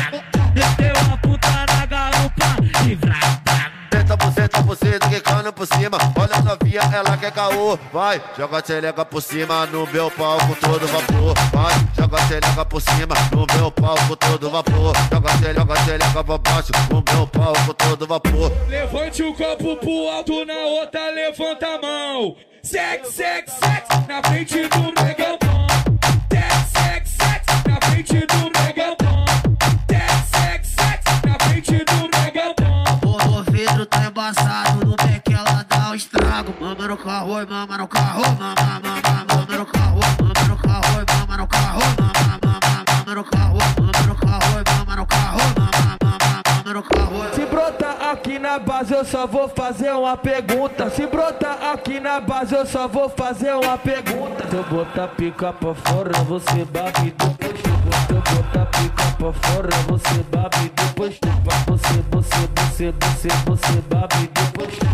Buceta, 4.71 5.09
quicando 5.09 5.51
por 5.51 5.67
cima. 5.67 5.97
Olha 6.17 6.35
a 6.35 6.41
novinha, 6.41 6.81
ela 6.93 7.17
quer 7.17 7.31
caô. 7.31 7.77
Vai, 7.91 8.21
joga 8.37 8.63
a 9.01 9.05
por 9.05 9.21
cima 9.21 9.65
no 9.65 9.85
meu 9.87 10.09
palco 10.11 10.55
todo 10.55 10.87
vapor. 10.87 11.33
Vai, 11.51 11.73
joga 11.97 12.61
a 12.61 12.65
por 12.65 12.81
cima 12.81 13.15
no 13.31 13.45
meu 13.53 13.71
palco 13.71 14.15
todo 14.15 14.49
vapor. 14.49 14.93
Joga 15.11 15.29
a 15.29 15.37
xereca, 15.37 15.59
joga 15.59 15.73
a 15.73 15.83
xereca 15.83 16.23
pra 16.23 16.37
baixo 16.37 16.71
no 16.89 17.03
meu 17.13 17.27
palco 17.27 17.73
todo 17.73 18.07
vapor. 18.07 18.51
Levante 18.69 19.23
o 19.23 19.33
copo 19.33 19.75
pro 19.77 20.09
alto, 20.09 20.45
na 20.45 20.53
outra 20.53 21.09
levanta 21.11 21.67
a 21.67 21.81
mão. 21.81 22.35
Sex, 22.63 23.09
sex, 23.09 23.51
sex, 23.53 24.07
na 24.07 24.21
frente 24.23 24.67
do 24.67 25.00
Se 47.33 47.45
brotar 47.47 48.11
aqui 48.11 48.37
na 48.37 48.59
base, 48.59 48.93
eu 48.93 49.03
só 49.03 49.25
vou 49.25 49.49
fazer 49.49 49.91
uma 49.91 50.15
pergunta. 50.15 50.91
Se 50.91 51.07
brotar 51.07 51.57
aqui 51.73 51.99
na 51.99 52.19
base, 52.19 52.53
eu 52.53 52.63
só 52.63 52.87
vou 52.87 53.09
fazer 53.09 53.53
uma 53.53 53.75
pergunta. 53.75 54.47
Se 54.47 54.55
eu 54.55 54.63
botar 54.63 55.07
pica 55.07 55.51
pra 55.51 55.73
fora, 55.73 56.13
você 56.23 56.63
babe 56.65 57.11
depois. 57.17 57.59
Se 57.59 58.13
eu 58.13 58.35
botar 58.35 58.65
pica 58.67 59.15
pra 59.17 59.33
fora, 59.33 59.69
você 59.87 60.23
babe 60.29 60.71
depois 60.75 61.15
chupa. 61.15 61.55
Você, 61.65 62.03
você, 62.11 62.49
você, 62.55 62.93
você, 62.99 63.27
você 63.47 63.81
babe 63.89 64.29
depois 64.31 64.75
chupa. 64.75 64.90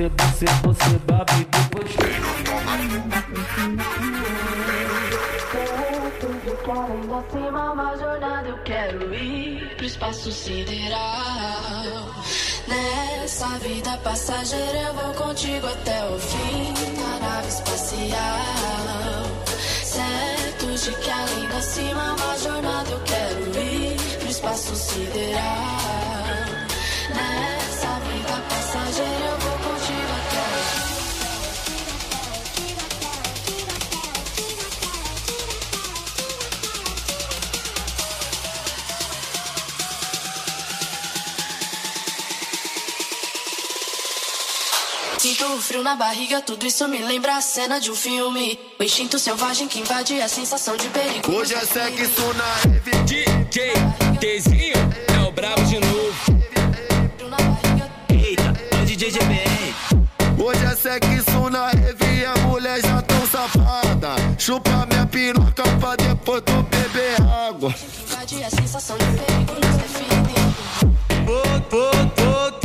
Você, 0.00 0.08
você, 0.08 0.46
você, 0.62 0.98
babe 1.04 1.46
depois 1.50 1.90
quero 6.64 7.24
cima, 7.30 7.72
uma 7.72 7.96
jornada 7.98 8.48
eu 8.48 8.58
quero 8.64 9.14
ir 9.14 9.76
pro 9.76 9.84
espaço 9.84 10.32
sideral. 10.32 12.14
Nessa 12.66 13.46
vida 13.58 13.98
passageira 13.98 14.78
eu 14.78 14.94
vou 14.94 15.12
contigo 15.26 15.66
até 15.66 16.02
o 16.06 16.18
fim 16.18 16.72
da 16.96 17.26
nave 17.26 17.48
espacial. 17.48 19.26
Certo 19.84 20.66
de 20.82 20.92
que 20.92 21.10
além 21.10 21.48
da 21.50 21.60
cima, 21.60 22.14
uma 22.14 22.38
jornada 22.38 22.90
eu 22.90 23.00
quero 23.00 23.58
ir 23.58 23.96
pro 24.18 24.30
espaço 24.30 24.74
sideral. 24.74 26.09
Sinto 45.40 45.54
o 45.54 45.62
frio 45.62 45.82
na 45.82 45.96
barriga, 45.96 46.42
tudo 46.42 46.66
isso 46.66 46.86
me 46.86 46.98
lembra 46.98 47.34
a 47.34 47.40
cena 47.40 47.80
de 47.80 47.90
um 47.90 47.94
filme. 47.94 48.60
O 48.78 48.82
instinto 48.82 49.18
selvagem 49.18 49.66
que 49.66 49.80
invade 49.80 50.20
a 50.20 50.28
sensação 50.28 50.76
de 50.76 50.86
perigo. 50.88 51.32
Hoje 51.32 51.54
é 51.54 51.60
sexo 51.60 52.34
na 52.34 52.44
rave. 52.56 52.90
DJ 53.06 53.72
Tzinho 54.20 54.74
é 55.16 55.26
o 55.26 55.32
brabo 55.32 55.62
de 55.62 55.80
novo. 55.80 56.14
Eita, 58.10 58.52
é 58.70 58.82
o 58.82 58.84
DJ 58.84 59.12
GBR. 59.12 60.44
Hoje 60.44 60.62
é 60.62 60.76
sexo 60.76 61.48
na 61.48 61.68
rave 61.68 62.20
e 62.20 62.24
a 62.26 62.34
mulher 62.46 62.82
já 62.82 63.00
tão 63.00 63.26
safada. 63.26 64.16
Chupa 64.38 64.86
minha 64.90 65.06
piroca 65.06 65.62
pra 65.80 65.96
depois 65.96 66.42
tu 66.42 66.62
beber 66.64 67.16
água. 67.48 67.74
Invade 68.02 68.44
a 68.44 68.50
sensação 68.50 68.98
de 68.98 69.04
perigo 69.06 69.54
nos 69.54 69.76
define. 69.78 70.34
Voltei 71.24 72.59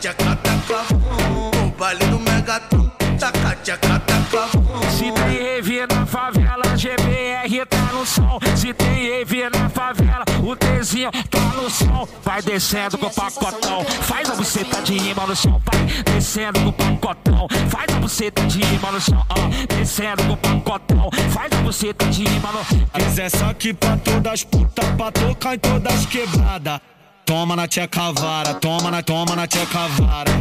tchaca 0.00 0.36
taca. 0.36 0.94
O 0.94 1.70
baile 1.72 2.04
do 2.06 2.18
Megatron, 2.18 2.90
taca 3.18 3.56
tchaca 3.62 4.00
taca. 4.00 4.48
Se 4.96 5.12
tem 5.12 5.42
rave 5.42 5.86
na 5.86 6.06
favela, 6.06 6.76
GBR 6.76 7.66
tá 7.66 7.92
no 7.92 8.06
som. 8.06 8.38
Se 8.56 8.72
tem 8.72 9.10
rave 9.10 9.50
na 9.50 9.68
favela, 9.68 10.24
o 10.42 10.54
Tzinho 10.56 11.10
tá 11.30 11.40
no 11.56 11.68
som. 11.68 12.08
Vai 12.22 12.40
descendo 12.42 12.96
com 12.96 13.06
o 13.06 13.10
pacotão, 13.10 13.84
faz 14.02 14.30
a 14.30 14.34
buceta 14.36 14.82
de 14.82 14.98
rima 14.98 15.26
no 15.26 15.36
chão. 15.36 15.60
Vai 15.64 16.02
descendo 16.14 16.60
com 16.60 16.68
o 16.68 16.98
pacotão, 16.98 17.48
faz 17.68 17.92
a 17.94 17.98
buceta 17.98 18.46
de 18.46 18.60
rima 18.60 18.92
no 18.92 19.00
chão. 19.00 19.24
Ah, 19.28 19.74
descendo 19.76 20.22
com 20.24 20.32
o 20.32 20.36
pacotão, 20.36 21.10
faz 21.30 21.52
a 21.52 21.56
buceta 21.62 22.06
de 22.06 22.24
rima 22.24 22.52
no 22.52 22.64
chão. 22.64 22.88
Mas 22.92 23.18
é 23.18 23.28
só 23.28 23.52
que 23.52 23.74
pra 23.74 23.96
todas 23.96 24.32
as 24.32 24.44
putas, 24.44 24.88
pra 24.96 25.10
tocar 25.10 25.54
em 25.54 25.58
todas 25.58 26.06
quebradas. 26.06 26.80
Toma 27.28 27.54
na 27.56 27.66
tcheca 27.68 28.10
vara, 28.12 28.54
toma 28.54 28.90
na, 28.90 29.02
toma 29.02 29.36
na 29.36 29.46
tcheca 29.46 29.86
vara. 29.98 30.32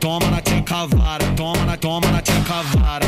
Toma 0.00 0.30
na 0.30 0.40
tcheca 0.40 0.86
vara, 0.86 1.26
toma 1.36 1.66
na, 1.66 1.76
toma 1.76 2.10
na 2.10 2.22
tcheca 2.22 2.62
vara. 2.72 3.06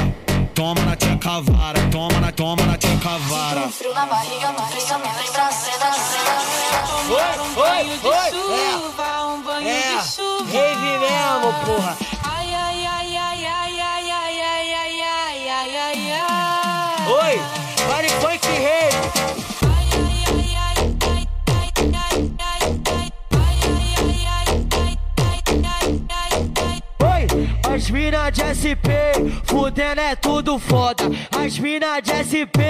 Toma 0.55 0.83
na 0.85 0.95
tcheca 0.97 1.41
vara, 1.41 1.81
toma 1.91 2.21
na, 2.21 2.31
toma 2.31 2.63
na 2.67 2.77
tcheca 2.77 3.17
vara. 3.31 3.69
Frio 3.71 3.95
na 3.95 4.05
barriga, 4.05 4.53
no 4.53 4.63
frio 4.69 4.99
me 4.99 5.09
lembra 5.17 5.47
a 5.47 5.51
cena, 5.51 5.91
cena, 6.11 6.35
cena. 6.53 6.83
Oi, 7.09 7.33
oi, 7.57 7.87
oi. 8.05 8.31
Chuva, 8.33 9.09
um 9.33 9.43
banho 9.43 9.69
É, 9.69 9.97
de 9.97 10.09
chuva. 10.13 10.53
rave 10.53 10.99
mesmo, 11.01 11.53
porra. 11.65 11.97
Ai, 12.37 12.55
ai, 12.55 12.87
ai, 12.87 13.17
ai, 13.17 13.47
ai, 13.47 13.81
ai, 13.81 14.11
ai, 14.11 14.41
ai, 14.43 14.73
ai, 14.75 15.01
ai, 15.01 15.49
ai, 15.49 15.77
ai, 15.77 16.13
ai. 16.13 17.09
Oi, 17.09 17.41
pare 17.89 18.09
funk 18.21 18.45
rave. 18.45 19.42
As 27.75 27.89
mina 27.89 28.29
de 28.31 28.43
SP, 28.53 28.93
fudendo 29.45 30.01
é 30.01 30.15
tudo 30.15 30.59
foda. 30.59 31.05
As 31.43 31.59
mina 31.59 32.01
de 32.01 32.13
SP, 32.21 32.61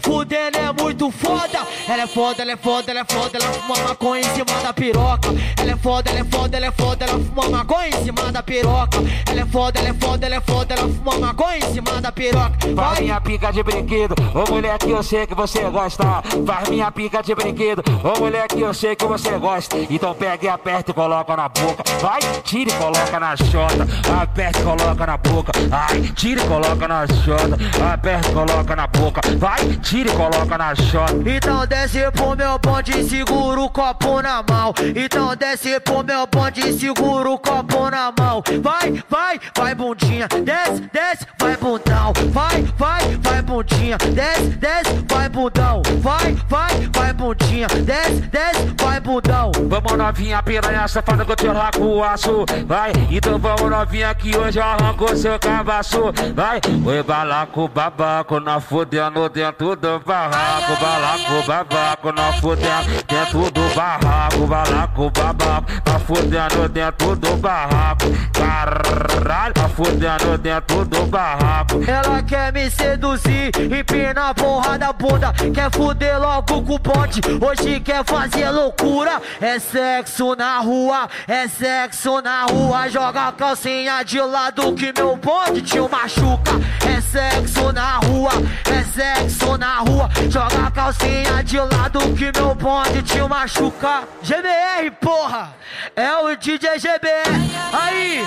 fudendo 0.00 0.58
é 0.58 0.72
muito 0.82 1.10
foda. 1.12 1.60
Ela 1.88 2.02
é 2.02 2.06
foda, 2.08 2.42
ela 2.42 2.52
é 2.52 2.56
foda, 2.56 2.90
ela 2.90 3.00
é 3.00 3.04
foda, 3.04 3.38
ela 3.38 3.52
fuma 3.52 3.76
maconha 3.88 4.20
em 4.20 4.34
cima 4.34 4.60
da 4.60 4.72
piroca. 4.72 5.28
Ela 5.60 5.72
é 5.72 5.76
foda, 5.76 6.10
ela 6.10 6.18
é 6.18 6.24
foda, 6.24 6.56
ela 6.56 6.66
é 6.66 6.72
foda, 6.72 7.04
ela 7.04 7.18
fuma 7.20 7.48
maconha 7.48 7.88
em 7.88 8.04
cima 8.04 8.32
da 8.32 8.42
piroca. 8.42 8.98
Ela 9.30 9.40
é 9.40 9.46
foda, 9.46 9.78
ela 9.78 9.88
é 9.88 9.94
foda, 9.94 10.26
ela 10.26 10.34
é 10.34 10.40
foda, 10.40 10.74
ela 10.74 10.88
fuma 10.88 11.18
maconha 11.18 11.58
em 11.58 11.72
cima 11.72 12.00
da 12.00 12.10
piroca. 12.10 12.58
Faz 12.74 12.98
minha 12.98 13.20
pica 13.20 13.52
de 13.52 13.62
brinquedo, 13.62 14.14
ô 14.34 14.52
mulher 14.52 14.78
que 14.78 14.90
eu 14.90 15.02
sei 15.04 15.26
que 15.26 15.34
você 15.34 15.62
gosta. 15.70 16.04
Faz 16.44 16.68
minha 16.68 16.90
pica 16.90 17.22
de 17.22 17.32
brinquedo, 17.32 17.82
ô 18.02 18.18
mulher 18.18 18.48
que 18.48 18.60
eu 18.60 18.74
sei 18.74 18.96
que 18.96 19.06
você 19.06 19.38
gosta. 19.38 19.76
Então 19.88 20.14
pega 20.14 20.46
e 20.46 20.48
aperta 20.48 20.90
e 20.90 20.94
coloca 20.94 21.36
na 21.36 21.48
boca. 21.48 21.84
Vai, 22.00 22.20
tira 22.42 22.70
e 22.70 22.74
coloca 22.74 23.20
na 23.20 23.36
chota. 23.36 23.86
Aperta 24.20 24.47
e 24.50 24.62
coloca 24.62 25.06
na 25.06 25.16
boca. 25.16 25.52
Ai, 25.70 26.02
tira 26.14 26.40
e 26.40 26.46
coloca 26.46 26.88
na 26.88 27.06
chota. 27.06 27.58
Aperta 27.92 28.30
coloca 28.32 28.76
na 28.76 28.86
boca. 28.86 29.20
Vai, 29.36 29.64
tira 29.82 30.10
e 30.10 30.12
coloca 30.12 30.58
na 30.58 30.74
chota. 30.74 31.14
Então 31.26 31.66
desce 31.66 32.10
pro 32.12 32.36
meu 32.36 32.58
bonde 32.58 32.98
e 32.98 33.08
segura 33.08 33.60
o 33.60 33.70
copo 33.70 34.22
na 34.22 34.42
mão. 34.42 34.74
Então 34.94 35.34
desce 35.36 35.80
pro 35.80 36.02
meu 36.04 36.26
bonde 36.26 36.60
e 36.68 36.78
segura 36.78 37.30
o 37.30 37.38
copo 37.38 37.90
na 37.90 38.12
mão. 38.18 38.42
Vai, 38.62 39.02
vai, 39.08 39.40
vai 39.56 39.74
bundinha. 39.74 40.28
Desce, 40.28 40.88
desce, 40.92 41.26
vai 41.38 41.56
bundão. 41.56 42.12
Vai, 42.30 42.62
vai, 42.76 43.16
vai 43.20 43.42
bundinha. 43.42 43.98
Desce, 43.98 44.50
desce, 44.58 45.04
vai 45.08 45.28
bundão. 45.28 45.82
Vai, 46.00 46.36
vai, 46.48 46.88
vai 46.92 47.12
bundinha. 47.12 47.37
Desce, 47.66 48.20
desce, 48.28 48.74
vai 48.80 49.00
bundão. 49.00 49.50
Vamos 49.68 49.92
novinha 49.92 50.42
piranha 50.42 50.86
safada 50.86 51.24
que 51.24 51.32
eu 51.32 51.36
te 51.36 51.48
arranco 51.48 51.82
o 51.82 52.04
aço. 52.04 52.44
Vai, 52.66 52.92
então 53.10 53.38
vamos 53.38 53.68
novinha 53.70 54.14
que 54.14 54.36
hoje 54.36 54.58
eu 54.58 54.64
arranco 54.64 55.16
seu 55.16 55.38
cabaço. 55.38 56.12
Vai, 56.34 56.60
oi 56.84 57.02
balaco 57.02 57.68
babaco, 57.68 58.38
nós 58.40 58.62
fudendo 58.64 59.28
dentro 59.28 59.74
do 59.76 59.98
barraco. 60.00 60.80
Balaco 60.80 61.46
babaco, 61.46 62.12
nós 62.12 62.36
fudendo 62.36 63.04
dentro 63.06 63.50
do 63.50 63.74
barraco. 63.74 64.46
Balaco 64.46 65.10
babaco, 65.10 65.72
nós 65.86 66.02
fudendo 66.02 66.68
dentro 66.68 67.16
do 67.16 67.36
barraco. 67.36 68.06
Caralho, 68.32 69.54
nós 69.56 69.72
fudendo 69.72 70.38
dentro 70.38 70.84
do 70.84 71.06
barraco. 71.06 71.82
Ela 71.86 72.22
quer 72.22 72.52
me 72.52 72.70
seduzir, 72.70 73.50
empina 73.56 74.30
a 74.30 74.34
porra 74.34 74.78
da 74.78 74.92
bunda. 74.92 75.32
Quer 75.54 75.70
fuder 75.72 76.20
logo 76.20 76.62
com 76.62 76.74
o 76.74 76.78
bonde. 76.78 77.20
Hoje 77.48 77.80
quer 77.80 78.04
fazer 78.04 78.50
loucura, 78.50 79.22
é 79.40 79.58
sexo 79.58 80.36
na 80.36 80.58
rua, 80.58 81.08
é 81.26 81.48
sexo 81.48 82.20
na 82.20 82.44
rua. 82.44 82.90
Joga 82.90 83.28
a 83.28 83.32
calcinha 83.32 84.02
de 84.02 84.20
lado 84.20 84.74
que 84.74 84.92
meu 84.92 85.16
bonde 85.16 85.62
te 85.62 85.80
machuca. 85.80 86.52
É 86.86 87.00
sexo 87.00 87.72
na 87.72 87.96
rua, 88.00 88.32
é 88.70 88.84
sexo 88.84 89.56
na 89.56 89.78
rua. 89.78 90.10
Joga 90.28 90.66
a 90.66 90.70
calcinha 90.70 91.42
de 91.42 91.58
lado 91.58 92.00
que 92.14 92.30
meu 92.38 92.54
bonde 92.54 93.02
te 93.02 93.18
machuca. 93.22 94.06
GBR, 94.22 94.90
porra, 95.00 95.54
é 95.96 96.14
o 96.18 96.36
DJ 96.36 96.78
GBR. 96.78 97.32
Aí. 97.72 98.26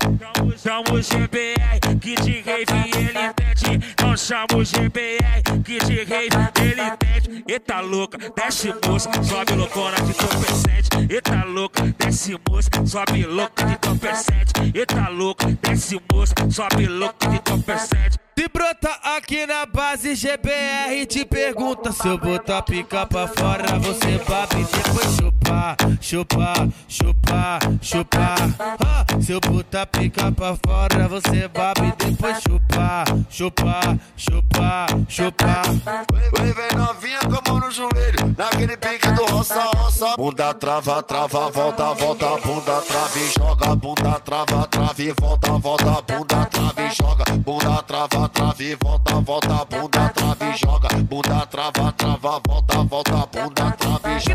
Chama 0.57 0.93
o 0.93 1.01
GBR 1.01 1.99
que 1.99 2.15
de 2.15 2.41
rave 2.41 2.91
ele 2.95 3.33
pede. 3.33 3.95
Não 3.99 4.15
chama 4.15 4.45
o 4.55 4.63
GBR 4.63 5.41
que 5.63 5.79
de 5.79 6.03
rave 6.03 6.51
ele 6.61 6.97
pede. 6.97 7.43
Eita 7.47 7.79
louca, 7.79 8.17
desce 8.35 8.73
moça, 8.87 9.09
sobe 9.23 9.53
loucona 9.53 9.97
de 10.01 10.13
topecete. 10.13 11.13
Eita 11.13 11.43
louca, 11.45 11.95
desce 11.97 12.39
moça, 12.47 12.69
sobe 12.85 13.23
louca 13.25 13.65
de 13.65 13.77
topecete. 13.77 14.71
Eita 14.75 15.09
louca, 15.09 15.57
desce 15.61 15.99
moça, 16.11 16.35
sobe 16.51 16.85
louca 16.85 17.27
de 17.27 17.39
topecete. 17.39 18.19
Se 18.41 18.47
brota 18.47 18.89
aqui 19.03 19.45
na 19.45 19.67
base 19.67 20.15
GBR 20.15 21.05
te 21.05 21.23
pergunta 21.23 21.91
se 21.91 22.07
eu 22.07 22.17
botar 22.17 22.63
pica 22.63 23.05
pra 23.05 23.27
fora 23.27 23.77
você 23.77 24.17
babe 24.27 24.65
depois 24.65 25.15
chupar, 25.15 25.77
chupar, 26.01 26.69
chupar, 26.87 27.59
chupar. 27.83 28.37
Ah, 28.59 29.05
se 29.21 29.31
eu 29.33 29.39
botar 29.41 29.85
pica 29.85 30.10
pra 30.11 30.55
fora 30.65 31.07
você 31.07 31.47
babe 31.47 31.93
depois 31.97 32.39
chupar, 32.41 33.05
chupar, 33.29 33.97
chupar, 34.17 34.87
chupar. 35.07 35.63
Vem, 35.63 36.53
vem 36.53 36.77
novinha 36.77 37.19
com 37.19 37.35
a 37.35 37.41
mão 37.51 37.59
no 37.59 37.71
joelho, 37.71 38.35
naquele 38.37 38.75
pique 38.77 39.11
do 39.11 39.25
roça, 39.25 39.63
roça. 39.75 40.15
Bunda 40.17 40.53
trava, 40.53 41.01
trava, 41.03 41.49
volta, 41.49 41.93
volta, 41.93 42.27
bunda 42.45 42.81
trava 42.81 43.19
e 43.19 43.31
joga, 43.31 43.75
bunda 43.75 44.19
trava, 44.19 44.67
trava 44.67 45.01
e 45.01 45.13
volta, 45.19 45.51
volta, 45.51 46.01
bunda 46.01 46.45
trava 46.45 46.81
e 46.81 46.95
joga, 46.95 47.25
bunda 47.37 47.83
trava, 47.83 48.29
trava 48.29 48.63
e 48.63 48.75
volta, 48.75 49.13
volta, 49.21 49.65
bunda 49.65 50.09
trava 50.09 50.45
e 50.45 50.57
joga, 50.57 50.89
bunda 51.03 51.45
trava, 51.45 51.91
trava, 51.93 52.41
volta, 52.45 52.83
volta, 52.83 53.27
bunda 53.31 53.71
trava 53.71 54.11
e 54.11 54.19
joga. 54.19 54.31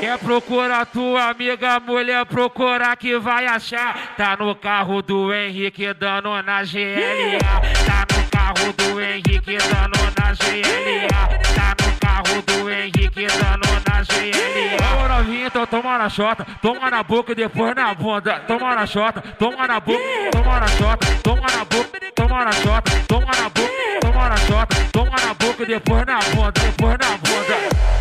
Quer 0.00 0.18
procurar 0.18 0.86
tua 0.86 1.30
amiga, 1.30 1.80
mulher, 1.80 2.24
procurar 2.26 2.96
que 2.96 3.18
vai 3.18 3.46
achar. 3.46 4.14
Tá 4.16 4.36
no 4.36 4.54
carro 4.54 5.02
do 5.02 5.32
Henrique 5.32 5.92
dando 5.94 6.30
na 6.42 6.62
GLA. 6.62 7.38
Tá 7.84 8.06
no 8.14 8.30
carro 8.30 8.72
do 8.72 9.00
Henrique 9.00 9.56
dando 9.58 9.98
na 10.18 10.32
GLA. 10.32 11.54
Tá 11.54 11.75
carro 12.26 12.42
do 12.42 12.70
Henrique 12.70 13.26
dando 13.26 13.68
na 13.86 14.02
GLA. 14.02 15.16
Ô 15.16 15.46
então 15.46 15.66
toma 15.66 15.98
na 15.98 16.08
chota, 16.08 16.46
toma 16.60 16.90
na 16.90 17.02
boca 17.02 17.32
e 17.32 17.34
depois 17.34 17.74
na 17.74 17.94
bunda. 17.94 18.40
Toma 18.40 18.74
na 18.74 18.86
chota, 18.86 19.22
toma 19.38 19.66
na 19.66 19.80
boca, 19.80 20.00
toma 20.32 20.60
na 20.60 20.68
chota, 20.68 21.06
toma 21.22 21.46
na 21.56 21.64
boca, 21.64 22.00
toma 22.14 22.44
na 22.44 22.52
chota, 22.52 22.90
toma 23.06 23.26
na 23.26 23.48
boca, 23.48 24.00
toma 24.00 24.28
na 24.28 24.36
chota, 24.36 24.76
toma 24.92 25.16
na 25.24 25.34
boca 25.34 25.62
e 25.62 25.66
depois 25.66 26.06
na 26.06 26.18
bunda, 26.18 26.52
depois 26.52 26.98
na 26.98 27.16
bunda. 27.16 27.95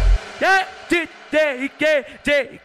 DJ 0.89 1.75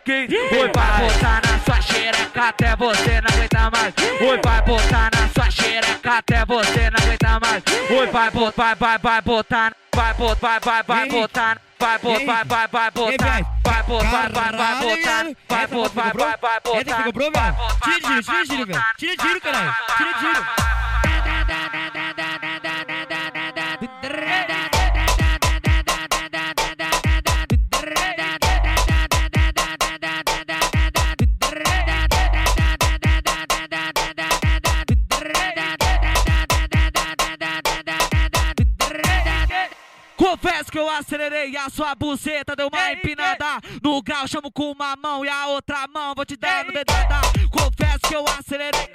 que 0.04 0.28
Oi, 0.30 0.70
vai 0.74 1.00
botar 1.00 1.42
na 1.44 1.58
sua 1.64 1.80
xereca 1.80 2.48
até 2.48 2.76
você 2.76 3.20
não 3.20 3.34
aguentar 3.34 3.70
mais. 3.70 3.94
Oi, 4.20 4.40
vai 4.44 4.62
botar 4.62 5.10
na 5.14 5.28
sua 5.28 5.50
xereca 5.50 6.18
até 6.18 6.44
você 6.44 6.90
não 6.90 7.02
aguentar 7.02 7.40
mais. 7.40 7.62
Oi, 7.90 8.06
vai 8.06 8.30
botar, 8.30 8.76
vai, 8.76 8.76
vai, 8.76 8.98
vai 8.98 9.22
botar, 9.22 9.72
vai 9.94 10.14
botar, 10.14 10.60
vai, 10.60 10.60
vai, 10.60 10.82
vai 10.82 11.08
botar. 11.08 11.60
Vai 11.80 11.98
botar, 11.98 12.44
vai, 12.44 12.44
vai, 12.44 12.68
vai 12.68 12.90
botar. 12.90 13.60
Vai 13.64 13.82
botar, 13.84 14.10
vai, 14.10 14.28
vai, 14.28 14.52
vai 14.52 14.74
botar. 14.76 15.24
Vai 15.48 15.66
botar, 15.66 15.92
vai, 15.94 16.12
vai, 16.12 16.36
vai 16.36 16.60
botar. 16.60 17.02
Tira, 17.82 18.00
tira, 18.00 18.22
tira, 18.22 18.44
tira, 18.46 18.66
velho. 18.66 18.84
Tira, 18.98 19.16
tira, 19.16 19.40
caralho. 19.40 19.74
Tira, 19.96 20.14
tira. 20.18 20.79
Confesso 40.42 40.72
que 40.72 40.78
eu 40.78 40.88
acelerei 40.88 41.54
a 41.54 41.68
sua 41.68 41.94
buceta, 41.94 42.56
deu 42.56 42.68
uma 42.68 42.92
empinada. 42.92 43.60
No 43.82 44.02
grau 44.02 44.26
chamo 44.26 44.50
com 44.50 44.72
uma 44.72 44.96
mão 44.96 45.22
e 45.22 45.28
a 45.28 45.48
outra 45.48 45.86
mão 45.92 46.14
vou 46.16 46.24
te 46.24 46.34
dando 46.34 46.72
dedada. 46.72 47.20
Confesso 47.50 47.98
que 48.08 48.14
eu 48.14 48.24
acelerei. 48.26 48.88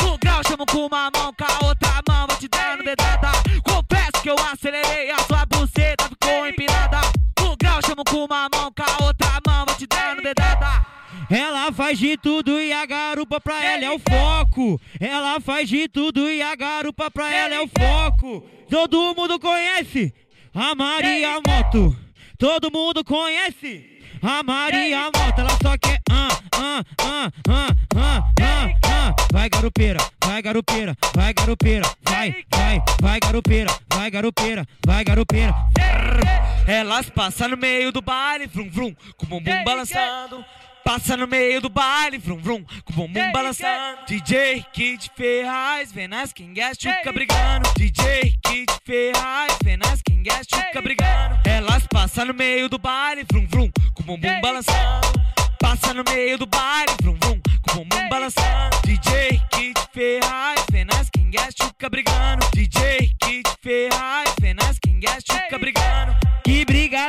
No 0.00 0.16
grau 0.16 0.40
chamo 0.48 0.64
com 0.64 0.86
uma 0.86 1.10
mão, 1.14 1.30
com 1.34 1.44
a 1.44 1.68
outra 1.68 2.00
mão 2.08 2.26
vou 2.26 2.38
te 2.38 2.48
dando 2.48 2.84
dedada. 2.84 3.32
Confesso 3.62 4.22
que 4.22 4.30
eu 4.30 4.36
acelerei 4.50 5.10
a 5.10 5.18
sua 5.18 5.44
Ela 11.32 11.72
faz 11.72 11.98
de 11.98 12.14
tudo 12.18 12.60
e 12.60 12.74
a 12.74 12.84
garupa 12.84 13.40
pra 13.40 13.64
ela 13.64 13.86
é 13.86 13.90
o 13.90 13.98
foco. 13.98 14.78
Ela 15.00 15.40
faz 15.40 15.66
de 15.66 15.88
tudo 15.88 16.30
e 16.30 16.42
a 16.42 16.54
garupa 16.54 17.10
pra 17.10 17.34
ela 17.34 17.54
é 17.54 17.60
o 17.62 17.68
foco. 17.68 18.46
Todo 18.68 19.14
mundo 19.14 19.40
conhece 19.40 20.12
a 20.52 20.74
Maria 20.74 21.40
Moto. 21.40 21.96
Todo 22.36 22.70
mundo 22.70 23.02
conhece 23.02 24.02
a 24.20 24.42
Maria 24.42 25.04
Moto. 25.04 25.38
Ela 25.38 25.56
só 25.62 25.78
quer 25.78 26.02
ah, 26.10 26.28
ah, 26.54 26.84
ah, 26.98 27.30
ah, 27.48 27.76
ah, 27.96 28.24
ah, 28.42 28.70
ah. 28.84 29.14
Vai 29.32 29.48
garupeira, 29.48 30.00
vai 30.22 30.42
garupeira, 30.42 30.94
vai 31.14 31.32
garupeira, 31.32 31.90
vai, 32.04 32.44
vai, 32.50 32.82
vai 33.00 33.20
garupeira, 33.20 33.70
vai 33.88 34.10
garupeira, 34.10 34.66
vai 34.86 35.02
garupeira. 35.02 35.54
Elas 36.66 37.08
passam 37.08 37.48
no 37.48 37.56
meio 37.56 37.90
do 37.90 38.02
baile, 38.02 38.46
vrum 38.46 38.68
vrum, 38.68 38.94
com 39.16 39.24
o 39.24 39.28
bumbum 39.30 39.64
balançando. 39.64 40.44
Passa 40.84 41.16
no 41.16 41.28
meio 41.28 41.60
do 41.60 41.68
baile, 41.68 42.18
vrum 42.18 42.38
vrum, 42.38 42.64
com 42.84 42.92
o 42.92 42.96
bumbum 42.96 43.32
balançando. 43.32 44.04
DJ 44.06 44.64
Kid 44.72 45.10
Ferraz, 45.14 45.92
vem 45.92 46.08
nas 46.08 46.32
quingas, 46.32 46.76
chuca 46.78 47.12
brigando. 47.12 47.68
DJ 47.76 48.34
Kid 48.44 48.66
Ferraz, 48.84 49.56
vem 49.62 49.76
nas 49.76 50.02
quingas, 50.02 50.46
chuca 50.52 50.82
brigando. 50.82 51.38
Elas 51.46 51.86
passam 51.86 52.26
no 52.26 52.34
meio 52.34 52.68
do 52.68 52.78
baile, 52.78 53.24
vrum 53.30 53.46
vrum, 53.46 53.70
com 53.94 54.02
o 54.02 54.06
bumbum 54.06 54.40
balançando. 54.40 55.22
Passa 55.60 55.94
no 55.94 56.02
meio 56.02 56.36
do 56.36 56.46
baile, 56.46 56.92
vrum 57.00 57.16
vrum, 57.22 57.40
com 57.62 57.70
o 57.70 57.74
bumbum 57.84 58.08
balançando. 58.08 58.76
DJ 58.84 59.40
Kid 59.52 59.80
Ferraz, 59.92 60.64
vem 60.70 60.84
nas 60.84 61.08
quingas, 61.10 61.54
chuca 61.60 61.88
brigando. 61.88 62.44
DJ 62.52 63.14
Kid 63.20 63.48
Ferraz, 63.62 64.34
vem 64.40 64.54
nas 64.54 64.78
quingas, 64.80 65.22
chuca 65.24 65.58
brigando. 65.58 66.21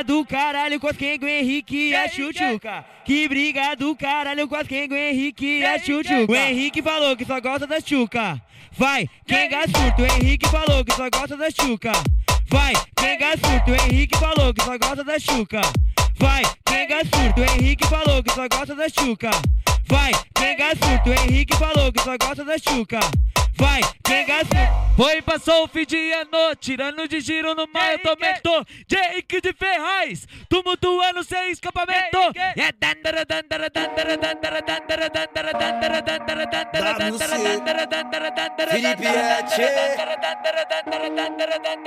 Que 0.03 0.09
briga 0.09 0.19
do 0.19 0.25
caralho 0.25 0.79
com 0.79 0.87
as 0.87 0.97
Kengo 0.97 1.25
Henrique 1.25 1.95
a 1.95 2.09
Chuchuca. 2.09 2.85
Que 3.05 3.27
briga 3.27 3.75
do 3.75 3.95
caralho 3.95 4.47
com 4.47 4.55
as 4.55 4.67
Kengo 4.67 4.95
Henrique 4.95 5.63
a 5.63 5.79
Chuchuca. 5.79 6.31
O 6.31 6.35
Henrique 6.35 6.81
falou 6.81 7.15
que 7.15 7.25
só 7.25 7.39
gosta 7.39 7.65
da 7.65 7.79
Chuca. 7.79 8.41
Vai, 8.73 9.07
quem 9.25 9.49
surto. 9.49 10.01
O 10.01 10.05
Henrique 10.05 10.47
falou 10.49 10.83
que 10.83 10.93
só 10.93 11.09
gosta 11.09 11.37
da 11.37 11.49
Chuca. 11.49 11.91
Vai, 12.49 12.73
quem 12.97 13.17
surto. 13.37 13.71
O 13.71 13.75
Henrique 13.75 14.17
falou 14.17 14.53
que 14.53 14.63
só 14.63 14.77
gosta 14.77 15.03
da 15.03 15.19
Chuca. 15.19 15.61
Vai, 16.17 16.41
quem 16.65 16.87
surto. 17.05 17.41
O 17.41 17.45
Henrique 17.45 17.87
falou 17.87 18.23
que 18.23 18.33
só 18.33 18.47
gosta 18.49 18.75
da 18.75 18.89
Chuca. 18.89 19.31
Vai, 19.87 20.11
quem 20.33 20.55
gasfuto, 20.55 21.09
o 21.09 21.13
Henrique 21.13 21.55
falou 21.57 21.91
que 21.91 22.01
só 22.01 22.17
gosta 22.17 22.45
da 22.45 22.57
chuca. 22.57 22.99
Vai, 23.57 23.81
quem 24.03 24.25
gasfuto. 24.25 24.83
Foi, 24.95 25.21
passou 25.23 25.63
o 25.63 25.67
fim 25.67 25.85
de 25.85 26.11
ano, 26.11 26.55
tirando 26.59 27.07
de 27.07 27.19
giro 27.19 27.55
no 27.55 27.67
mar, 27.73 27.93
eu 27.93 27.99
tô 27.99 28.15
mentor. 28.19 28.63
Jake 28.87 29.41
de 29.41 29.53
Ferraz, 29.53 30.27
tumultuando 30.47 31.23
sem 31.23 31.49
escapamento. 31.51 32.19
É 32.35 32.71
dandara, 32.71 33.25
dandara, 33.25 33.69
dandara, 33.71 34.17
dandara, 34.17 34.61
dandara, 34.61 34.61
dandara, 34.61 35.11
dandara, 35.11 35.51
dandara, 35.51 36.03
dandara, 36.03 37.47
dandara, 37.47 37.87
dandara, 37.87 38.31
dandara, 38.31 38.71
Felipe 38.71 39.07
Hatche 39.07 39.63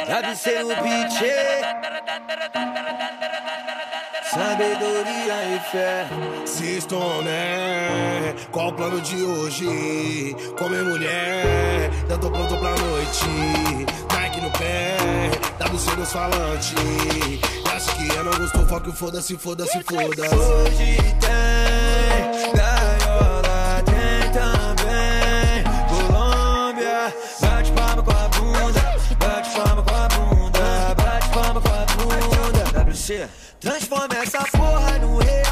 WC 0.08 0.62
no 0.62 0.74
pitch 0.76 1.18
Sabedoria 4.30 5.36
e 5.54 5.60
fé 5.70 6.06
Siston, 6.44 7.22
né? 7.22 8.34
Qual 8.50 8.68
o 8.68 8.72
plano 8.72 9.00
de 9.00 9.22
hoje? 9.22 10.34
Comer 10.58 10.82
mulher, 10.82 11.44
já 12.08 12.18
tô 12.18 12.30
pronto 12.30 12.56
pra 12.56 12.70
noite. 12.70 13.26
Nike 14.12 14.40
no 14.40 14.50
pé, 14.52 14.96
WC 15.58 15.96
nos 15.96 16.12
falante. 16.12 16.74
Acho 17.74 17.96
que 17.96 18.08
eu 18.08 18.24
não 18.24 18.32
gostou, 18.32 18.66
foca 18.66 18.90
o 18.90 18.92
foda-se, 18.92 19.36
foda-se, 19.36 19.82
foda-se. 19.82 20.34
Hoje 20.34 20.96
tem 21.20 22.52
gaiola, 22.54 23.82
tem 23.84 24.30
também 24.32 25.64
Colômbia 25.88 27.14
Bate 27.40 27.72
palma 27.72 28.02
com 28.02 28.10
a 28.10 28.28
bunda, 28.28 28.96
bate 29.18 29.50
palma 29.50 29.82
com 29.82 29.94
a 29.94 30.08
bunda 30.08 30.94
Bate 30.96 31.28
palma 31.28 31.60
com 31.60 31.68
a 31.68 31.86
bunda 31.94 32.90
WC 32.90 33.28
Transforma 33.60 34.14
essa 34.16 34.44
porra 34.52 34.98
no 34.98 35.18
real 35.18 35.45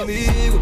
comigo. 0.00 0.60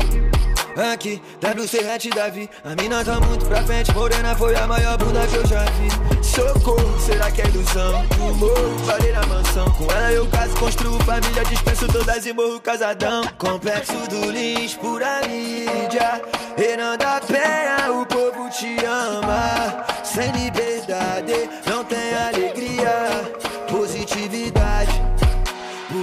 Aqui, 0.93 1.23
WC 1.41 2.11
Davi. 2.15 2.51
A 2.65 2.75
mina 2.81 3.05
tá 3.05 3.21
muito 3.21 3.47
pra 3.47 3.63
frente 3.63 3.93
Morena 3.93 4.35
foi 4.35 4.57
a 4.57 4.67
maior 4.67 4.99
bunda 4.99 5.25
que 5.27 5.37
eu 5.37 5.47
já 5.47 5.65
vi. 5.65 6.25
Socorro, 6.25 7.01
será 7.01 7.31
que 7.31 7.43
é 7.43 7.47
ilusão? 7.47 8.05
No 8.19 8.35
morro, 8.35 8.87
parei 8.87 9.13
na 9.13 9.25
mansão. 9.27 9.71
Com 9.73 9.85
ela 9.85 10.13
eu 10.13 10.27
caso, 10.27 10.57
construo 10.57 10.99
família 11.05 11.45
Dispenso 11.45 11.87
todas 11.87 12.27
e 12.27 12.33
morro 12.33 12.61
casadão. 12.61 13.23
Complexo 13.39 13.97
do 14.09 14.31
Lins, 14.31 14.75
pura 14.75 15.21
mídia. 15.29 16.21
Renan 16.57 16.97
da 16.97 17.21
Penha, 17.21 17.93
o 17.93 18.05
povo 18.07 18.51
te 18.51 18.77
ama. 18.85 19.85
Sem 20.03 20.31
liberdade, 20.33 21.49
não 21.67 21.85
tem 21.85 22.15
alegria 22.15 23.44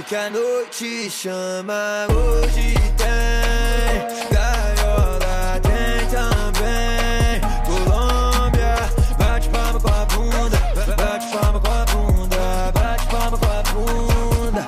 porque 0.02 0.16
a 0.16 0.30
noite 0.30 1.08
chama, 1.08 2.08
hoje 2.10 2.74
tem 2.96 4.32
gaiola, 4.32 5.60
tem 5.62 6.06
também 6.08 7.40
Colômbia. 7.64 8.74
Bate 9.16 9.48
palma 9.50 9.78
com 9.78 9.88
a 9.88 10.04
bunda, 10.06 10.58
bate 10.96 11.26
palma 11.28 11.60
com 11.60 11.70
a 11.70 11.84
bunda, 11.84 12.72
bate 12.74 13.06
palma 13.06 13.38
com 13.38 13.46
a 13.46 13.62
bunda. 13.72 14.66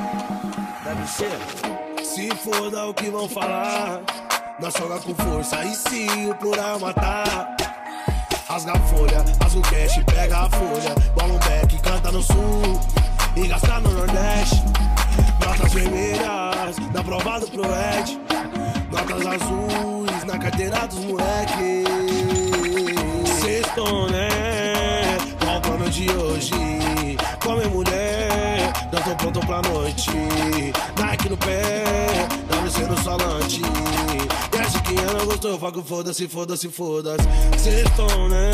Se 2.04 2.30
foda 2.36 2.86
o 2.86 2.94
que 2.94 3.10
vão 3.10 3.28
falar, 3.28 4.02
nós 4.60 4.72
joga 4.74 5.00
com 5.00 5.14
força. 5.16 5.64
E 5.64 5.74
se 5.74 6.06
o 6.30 6.34
plural 6.36 6.78
matar? 6.78 7.56
Rasga 8.46 8.72
a 8.72 8.80
folha, 8.80 9.24
rasga 9.42 9.58
o 9.58 9.62
cash, 9.62 10.04
pega 10.04 10.38
a 10.38 10.50
folha. 10.50 10.94
Bola 11.16 11.34
um 11.34 11.78
canta 11.80 12.12
no 12.12 12.22
sul 12.22 12.80
e 13.36 13.48
gasta 13.48 13.80
no 13.80 13.90
nordeste. 13.90 14.93
Notas 15.44 15.72
vermelhas, 15.72 16.76
dá 16.92 17.02
provado 17.02 17.46
pro 17.48 17.64
Ed. 17.64 18.18
Notas 18.90 19.26
azuis 19.26 20.24
na 20.24 20.38
carteira 20.38 20.86
dos 20.86 21.04
moleque. 21.04 21.84
Sextou, 23.40 24.10
né? 24.10 25.18
Qual 25.38 25.58
o 25.58 25.60
plano 25.60 25.90
de 25.90 26.10
hoje? 26.10 26.50
Come 27.42 27.66
mulher, 27.66 28.72
já 28.90 29.00
tô 29.02 29.14
pronto 29.16 29.40
pra 29.40 29.60
noite. 29.62 30.10
Nike 30.98 31.28
no 31.28 31.36
pé, 31.36 31.84
WC 32.48 32.86
no 32.86 32.98
solante. 33.02 33.60
E 34.52 34.58
acho 34.58 34.82
que 34.82 34.94
não 34.94 35.26
gostou, 35.26 35.50
eu 35.50 35.58
falo 35.58 35.84
foda-se, 35.84 36.26
foda-se, 36.26 36.68
foda-se. 36.70 37.28
Sextou, 37.58 38.28
né? 38.30 38.50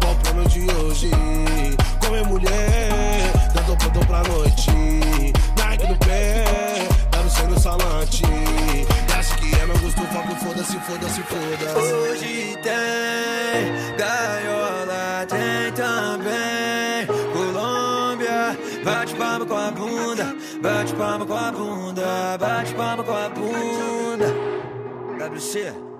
Qual 0.00 0.12
o 0.12 0.16
plano 0.16 0.48
de 0.48 0.60
hoje? 0.60 1.10
Come 2.00 2.22
mulher, 2.22 2.88
já 2.88 3.01
tô 3.76 3.90
pronto 3.90 4.06
pra 4.06 4.22
noite. 4.24 4.70
Nike 4.70 5.86
no 5.86 5.96
pé, 5.98 6.44
WC 7.16 7.42
no 7.48 7.58
salante. 7.58 8.22
Acho 9.18 9.36
que 9.36 9.52
eu 9.52 9.66
não 9.66 9.78
gostou, 9.78 10.04
falo 10.06 10.36
foda-se, 10.36 10.78
foda-se, 10.80 11.22
foda-se. 11.22 11.78
Hoje 11.78 12.58
tem 12.62 13.96
gaiola, 13.96 15.26
tem 15.28 15.72
também 15.72 17.06
Colômbia. 17.32 18.58
Bate 18.84 19.14
palma 19.14 19.46
com 19.46 19.56
a 19.56 19.70
bunda, 19.70 20.36
bate 20.60 20.94
palma 20.94 21.26
com 21.26 21.36
a 21.36 21.52
bunda, 21.52 22.38
bate 22.38 22.74
palma 22.74 23.04
com 23.04 23.12
a 23.12 23.28
bunda. 23.28 24.26
WC. 25.30 25.91